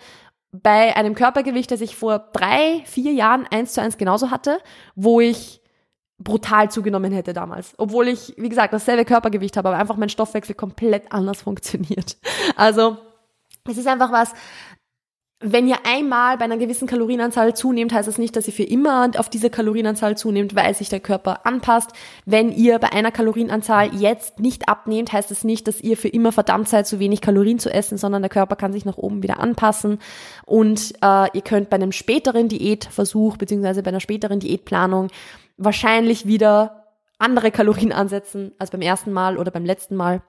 Bei 0.52 0.96
einem 0.96 1.16
Körpergewicht, 1.16 1.70
das 1.72 1.80
ich 1.80 1.96
vor 1.96 2.30
drei, 2.32 2.82
vier 2.84 3.12
Jahren 3.12 3.46
eins 3.50 3.72
zu 3.72 3.82
eins 3.82 3.98
genauso 3.98 4.30
hatte, 4.30 4.58
wo 4.94 5.20
ich 5.20 5.59
brutal 6.22 6.70
zugenommen 6.70 7.12
hätte 7.12 7.32
damals. 7.32 7.74
Obwohl 7.78 8.08
ich, 8.08 8.34
wie 8.36 8.48
gesagt, 8.48 8.72
dasselbe 8.72 9.04
Körpergewicht 9.04 9.56
habe, 9.56 9.70
aber 9.70 9.78
einfach 9.78 9.96
mein 9.96 10.08
Stoffwechsel 10.08 10.54
komplett 10.54 11.10
anders 11.12 11.42
funktioniert. 11.42 12.16
Also, 12.56 12.98
es 13.68 13.78
ist 13.78 13.86
einfach 13.86 14.12
was, 14.12 14.32
wenn 15.42 15.66
ihr 15.66 15.78
einmal 15.86 16.36
bei 16.36 16.44
einer 16.44 16.58
gewissen 16.58 16.86
Kalorienanzahl 16.86 17.54
zunehmt, 17.56 17.94
heißt 17.94 18.06
das 18.06 18.18
nicht, 18.18 18.36
dass 18.36 18.46
ihr 18.46 18.52
für 18.52 18.62
immer 18.62 19.10
auf 19.16 19.30
diese 19.30 19.48
Kalorienanzahl 19.48 20.14
zunehmt, 20.14 20.54
weil 20.54 20.74
sich 20.74 20.90
der 20.90 21.00
Körper 21.00 21.46
anpasst. 21.46 21.92
Wenn 22.26 22.52
ihr 22.52 22.78
bei 22.78 22.92
einer 22.92 23.10
Kalorienanzahl 23.10 23.94
jetzt 23.94 24.38
nicht 24.38 24.68
abnehmt, 24.68 25.14
heißt 25.14 25.30
das 25.30 25.42
nicht, 25.42 25.66
dass 25.66 25.80
ihr 25.80 25.96
für 25.96 26.08
immer 26.08 26.30
verdammt 26.30 26.68
seid, 26.68 26.86
zu 26.86 26.98
wenig 26.98 27.22
Kalorien 27.22 27.58
zu 27.58 27.72
essen, 27.72 27.96
sondern 27.96 28.20
der 28.20 28.28
Körper 28.28 28.54
kann 28.54 28.74
sich 28.74 28.84
nach 28.84 28.98
oben 28.98 29.22
wieder 29.22 29.40
anpassen. 29.40 29.98
Und 30.44 30.92
äh, 31.02 31.28
ihr 31.32 31.42
könnt 31.42 31.70
bei 31.70 31.76
einem 31.76 31.92
späteren 31.92 32.48
Diätversuch 32.48 33.38
beziehungsweise 33.38 33.82
bei 33.82 33.88
einer 33.88 34.00
späteren 34.00 34.40
Diätplanung 34.40 35.08
wahrscheinlich 35.60 36.26
wieder 36.26 36.86
andere 37.18 37.50
Kalorien 37.50 37.92
ansetzen 37.92 38.52
als 38.58 38.70
beim 38.70 38.80
ersten 38.80 39.12
Mal 39.12 39.36
oder 39.38 39.50
beim 39.50 39.64
letzten 39.64 39.94
Mal, 39.94 40.22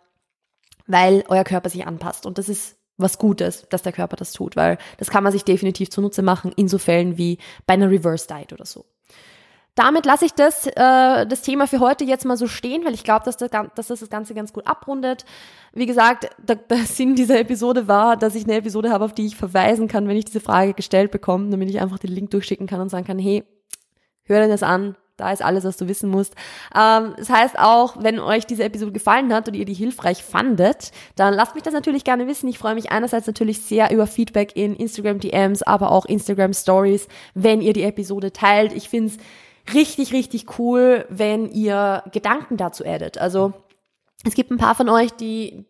weil 0.87 1.23
euer 1.29 1.45
Körper 1.45 1.69
sich 1.69 1.87
anpasst. 1.87 2.25
Und 2.25 2.37
das 2.37 2.49
ist 2.49 2.77
was 2.97 3.17
Gutes, 3.17 3.65
dass 3.69 3.81
der 3.81 3.93
Körper 3.93 4.17
das 4.17 4.33
tut, 4.33 4.55
weil 4.55 4.77
das 4.97 5.09
kann 5.09 5.23
man 5.23 5.31
sich 5.31 5.43
definitiv 5.43 5.89
zunutze 5.89 6.21
machen 6.21 6.51
in 6.55 6.67
so 6.67 6.77
Fällen 6.77 7.17
wie 7.17 7.39
bei 7.65 7.73
einer 7.73 7.89
Reverse 7.89 8.27
Diet 8.27 8.53
oder 8.53 8.65
so. 8.65 8.85
Damit 9.73 10.05
lasse 10.05 10.25
ich 10.25 10.33
das, 10.33 10.67
äh, 10.67 11.25
das 11.25 11.43
Thema 11.43 11.65
für 11.65 11.79
heute 11.79 12.03
jetzt 12.03 12.25
mal 12.25 12.35
so 12.35 12.47
stehen, 12.47 12.83
weil 12.83 12.93
ich 12.93 13.05
glaube, 13.05 13.23
dass, 13.23 13.37
das, 13.37 13.49
dass 13.49 13.87
das 13.87 14.01
das 14.01 14.09
Ganze 14.09 14.33
ganz 14.33 14.51
gut 14.51 14.67
abrundet. 14.67 15.23
Wie 15.71 15.85
gesagt, 15.85 16.29
der, 16.37 16.55
der 16.69 16.79
Sinn 16.79 17.15
dieser 17.15 17.39
Episode 17.39 17.87
war, 17.87 18.17
dass 18.17 18.35
ich 18.35 18.43
eine 18.43 18.57
Episode 18.57 18.91
habe, 18.91 19.05
auf 19.05 19.13
die 19.13 19.25
ich 19.25 19.37
verweisen 19.37 19.87
kann, 19.87 20.09
wenn 20.09 20.17
ich 20.17 20.25
diese 20.25 20.41
Frage 20.41 20.73
gestellt 20.73 21.11
bekomme, 21.11 21.49
damit 21.49 21.69
ich 21.69 21.79
einfach 21.79 21.99
den 21.99 22.11
Link 22.11 22.31
durchschicken 22.31 22.67
kann 22.67 22.81
und 22.81 22.89
sagen 22.89 23.07
kann, 23.07 23.17
hey, 23.17 23.45
hör 24.23 24.41
dir 24.41 24.49
das 24.49 24.63
an, 24.63 24.97
da 25.17 25.31
ist 25.31 25.43
alles, 25.43 25.63
was 25.63 25.77
du 25.77 25.87
wissen 25.87 26.09
musst. 26.09 26.35
Ähm, 26.75 27.13
das 27.17 27.29
heißt 27.29 27.59
auch, 27.59 28.01
wenn 28.01 28.19
euch 28.19 28.45
diese 28.45 28.63
Episode 28.63 28.91
gefallen 28.91 29.33
hat 29.33 29.47
und 29.47 29.53
ihr 29.53 29.65
die 29.65 29.73
hilfreich 29.73 30.23
fandet, 30.23 30.91
dann 31.15 31.33
lasst 31.33 31.55
mich 31.55 31.63
das 31.63 31.73
natürlich 31.73 32.03
gerne 32.03 32.27
wissen. 32.27 32.47
Ich 32.47 32.57
freue 32.57 32.75
mich 32.75 32.91
einerseits 32.91 33.27
natürlich 33.27 33.61
sehr 33.61 33.91
über 33.91 34.07
Feedback 34.07 34.55
in 34.55 34.75
Instagram 34.75 35.19
DMs, 35.19 35.63
aber 35.63 35.91
auch 35.91 36.05
Instagram 36.05 36.53
Stories, 36.53 37.07
wenn 37.33 37.61
ihr 37.61 37.73
die 37.73 37.83
Episode 37.83 38.33
teilt. 38.33 38.73
Ich 38.73 38.89
finde 38.89 39.13
es 39.13 39.73
richtig, 39.73 40.13
richtig 40.13 40.59
cool, 40.59 41.05
wenn 41.09 41.49
ihr 41.49 42.03
Gedanken 42.11 42.57
dazu 42.57 42.85
addet. 42.85 43.17
Also 43.17 43.53
es 44.23 44.35
gibt 44.35 44.51
ein 44.51 44.57
paar 44.57 44.75
von 44.75 44.89
euch, 44.89 45.11
die, 45.11 45.65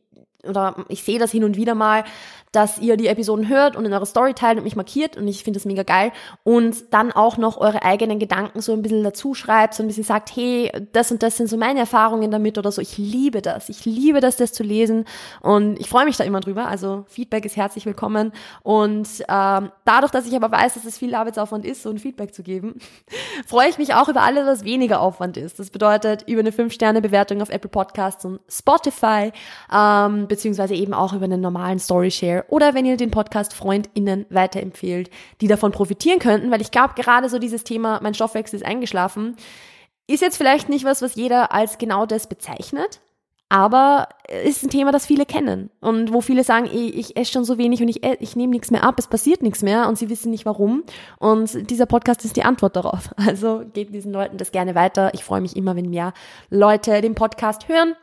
oder 0.47 0.85
ich 0.87 1.03
sehe 1.03 1.19
das 1.19 1.31
hin 1.31 1.43
und 1.43 1.57
wieder 1.57 1.75
mal, 1.75 2.03
dass 2.51 2.79
ihr 2.79 2.97
die 2.97 3.07
Episoden 3.07 3.47
hört 3.47 3.75
und 3.75 3.85
in 3.85 3.93
eure 3.93 4.05
Story 4.05 4.33
teilt 4.33 4.57
und 4.57 4.65
mich 4.65 4.75
markiert 4.75 5.15
und 5.15 5.27
ich 5.27 5.43
finde 5.43 5.57
das 5.57 5.65
mega 5.65 5.83
geil 5.83 6.11
und 6.43 6.93
dann 6.93 7.11
auch 7.11 7.37
noch 7.37 7.57
eure 7.57 7.83
eigenen 7.83 8.19
Gedanken 8.19 8.61
so 8.61 8.73
ein 8.73 8.81
bisschen 8.81 9.03
dazu 9.03 9.33
schreibt, 9.33 9.73
so 9.73 9.83
ein 9.83 9.87
bisschen 9.87 10.03
sagt, 10.03 10.35
hey, 10.35 10.71
das 10.91 11.11
und 11.11 11.23
das 11.23 11.37
sind 11.37 11.47
so 11.47 11.55
meine 11.55 11.79
Erfahrungen 11.79 12.29
damit 12.29 12.57
oder 12.57 12.71
so. 12.71 12.81
Ich 12.81 12.97
liebe 12.97 13.41
das. 13.41 13.69
Ich 13.69 13.85
liebe 13.85 14.19
das, 14.19 14.35
das 14.35 14.51
zu 14.51 14.63
lesen 14.63 15.05
und 15.41 15.79
ich 15.79 15.89
freue 15.89 16.05
mich 16.05 16.17
da 16.17 16.25
immer 16.25 16.41
drüber. 16.41 16.67
Also 16.67 17.05
Feedback 17.07 17.45
ist 17.45 17.55
herzlich 17.55 17.85
willkommen 17.85 18.33
und 18.63 19.07
ähm, 19.29 19.71
dadurch, 19.85 20.11
dass 20.11 20.27
ich 20.27 20.35
aber 20.35 20.51
weiß, 20.51 20.73
dass 20.73 20.83
es 20.83 20.97
viel 20.97 21.15
Arbeitsaufwand 21.15 21.65
ist, 21.65 21.83
so 21.83 21.89
ein 21.89 21.99
Feedback 21.99 22.33
zu 22.33 22.43
geben, 22.43 22.79
freue 23.47 23.69
ich 23.69 23.77
mich 23.77 23.93
auch 23.93 24.09
über 24.09 24.23
alles, 24.23 24.45
was 24.45 24.65
weniger 24.65 24.99
Aufwand 24.99 25.37
ist. 25.37 25.59
Das 25.59 25.69
bedeutet 25.69 26.23
über 26.27 26.41
eine 26.41 26.51
5-Sterne-Bewertung 26.51 27.41
auf 27.41 27.49
Apple 27.49 27.69
Podcasts 27.69 28.25
und 28.25 28.41
Spotify, 28.49 29.31
ähm, 29.73 30.27
beziehungsweise 30.31 30.73
eben 30.73 30.93
auch 30.93 31.11
über 31.11 31.25
einen 31.25 31.41
normalen 31.41 31.77
Story 31.77 32.09
Share 32.09 32.45
oder 32.47 32.73
wenn 32.73 32.85
ihr 32.85 32.95
den 32.95 33.11
Podcast 33.11 33.53
FreundInnen 33.53 34.25
weiterempfehlt, 34.29 35.09
die 35.41 35.47
davon 35.47 35.73
profitieren 35.73 36.19
könnten, 36.19 36.51
weil 36.51 36.61
ich 36.61 36.71
glaube, 36.71 36.93
gerade 36.95 37.27
so 37.27 37.37
dieses 37.37 37.65
Thema, 37.65 37.99
mein 38.01 38.13
Stoffwechsel 38.13 38.55
ist 38.55 38.65
eingeschlafen, 38.65 39.35
ist 40.07 40.21
jetzt 40.21 40.37
vielleicht 40.37 40.69
nicht 40.69 40.85
was, 40.85 41.01
was 41.01 41.15
jeder 41.15 41.51
als 41.51 41.77
genau 41.77 42.05
das 42.05 42.27
bezeichnet, 42.27 43.01
aber 43.49 44.07
ist 44.45 44.63
ein 44.63 44.69
Thema, 44.69 44.93
das 44.93 45.05
viele 45.05 45.25
kennen 45.25 45.69
und 45.81 46.13
wo 46.13 46.21
viele 46.21 46.45
sagen, 46.45 46.69
ich, 46.71 46.97
ich 46.97 47.17
esse 47.17 47.33
schon 47.33 47.43
so 47.43 47.57
wenig 47.57 47.81
und 47.81 47.89
ich, 47.89 48.01
ich 48.21 48.37
nehme 48.37 48.51
nichts 48.51 48.71
mehr 48.71 48.85
ab, 48.85 48.95
es 48.99 49.07
passiert 49.07 49.41
nichts 49.41 49.61
mehr 49.63 49.89
und 49.89 49.97
sie 49.97 50.09
wissen 50.09 50.31
nicht 50.31 50.45
warum. 50.45 50.83
Und 51.19 51.69
dieser 51.69 51.87
Podcast 51.87 52.23
ist 52.23 52.37
die 52.37 52.43
Antwort 52.43 52.77
darauf. 52.77 53.09
Also 53.17 53.63
geht 53.73 53.93
diesen 53.93 54.13
Leuten 54.13 54.37
das 54.37 54.53
gerne 54.53 54.75
weiter. 54.75 55.13
Ich 55.13 55.25
freue 55.25 55.41
mich 55.41 55.57
immer, 55.57 55.75
wenn 55.75 55.89
mehr 55.89 56.13
Leute 56.49 57.01
den 57.01 57.15
Podcast 57.15 57.67
hören 57.67 57.95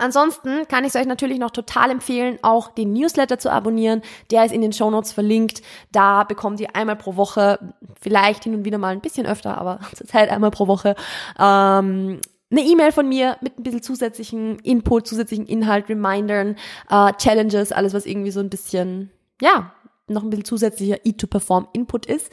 Ansonsten 0.00 0.66
kann 0.66 0.84
ich 0.84 0.94
es 0.94 0.96
euch 0.96 1.06
natürlich 1.06 1.38
noch 1.38 1.50
total 1.50 1.90
empfehlen, 1.90 2.38
auch 2.42 2.68
den 2.68 2.92
Newsletter 2.94 3.38
zu 3.38 3.52
abonnieren. 3.52 4.00
Der 4.30 4.46
ist 4.46 4.52
in 4.52 4.62
den 4.62 4.72
Shownotes 4.72 5.12
verlinkt. 5.12 5.62
Da 5.92 6.24
bekommt 6.24 6.58
ihr 6.58 6.74
einmal 6.74 6.96
pro 6.96 7.16
Woche, 7.16 7.58
vielleicht 8.00 8.44
hin 8.44 8.54
und 8.54 8.64
wieder 8.64 8.78
mal 8.78 8.94
ein 8.94 9.00
bisschen 9.00 9.26
öfter, 9.26 9.58
aber 9.58 9.80
zurzeit 9.94 10.30
einmal 10.30 10.50
pro 10.50 10.66
Woche, 10.66 10.96
ähm, 11.38 12.20
eine 12.50 12.62
E-Mail 12.62 12.92
von 12.92 13.08
mir 13.08 13.36
mit 13.42 13.58
ein 13.58 13.62
bisschen 13.62 13.82
zusätzlichen 13.82 14.58
Input, 14.60 15.06
zusätzlichen 15.06 15.46
Inhalt, 15.46 15.88
Remindern, 15.88 16.56
äh, 16.88 17.12
Challenges, 17.12 17.70
alles 17.70 17.94
was 17.94 18.06
irgendwie 18.06 18.32
so 18.32 18.40
ein 18.40 18.50
bisschen, 18.50 19.10
ja, 19.40 19.72
noch 20.08 20.24
ein 20.24 20.30
bisschen 20.30 20.46
zusätzlicher 20.46 20.96
E2Perform-Input 20.96 22.06
ist. 22.06 22.30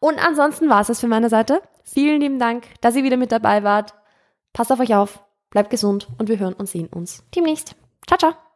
Und 0.00 0.18
ansonsten 0.18 0.68
war 0.68 0.80
es 0.80 0.88
das 0.88 0.98
für 0.98 1.06
meine 1.06 1.28
Seite. 1.28 1.62
Vielen 1.84 2.20
lieben 2.20 2.38
Dank, 2.40 2.64
dass 2.80 2.96
ihr 2.96 3.04
wieder 3.04 3.16
mit 3.16 3.30
dabei 3.30 3.62
wart. 3.62 3.94
Passt 4.52 4.72
auf 4.72 4.80
euch 4.80 4.94
auf. 4.94 5.22
Bleibt 5.52 5.70
gesund 5.70 6.08
und 6.18 6.28
wir 6.28 6.38
hören 6.38 6.54
und 6.54 6.68
sehen 6.68 6.88
uns 6.88 7.22
demnächst. 7.34 7.76
Ciao, 8.06 8.18
ciao. 8.18 8.51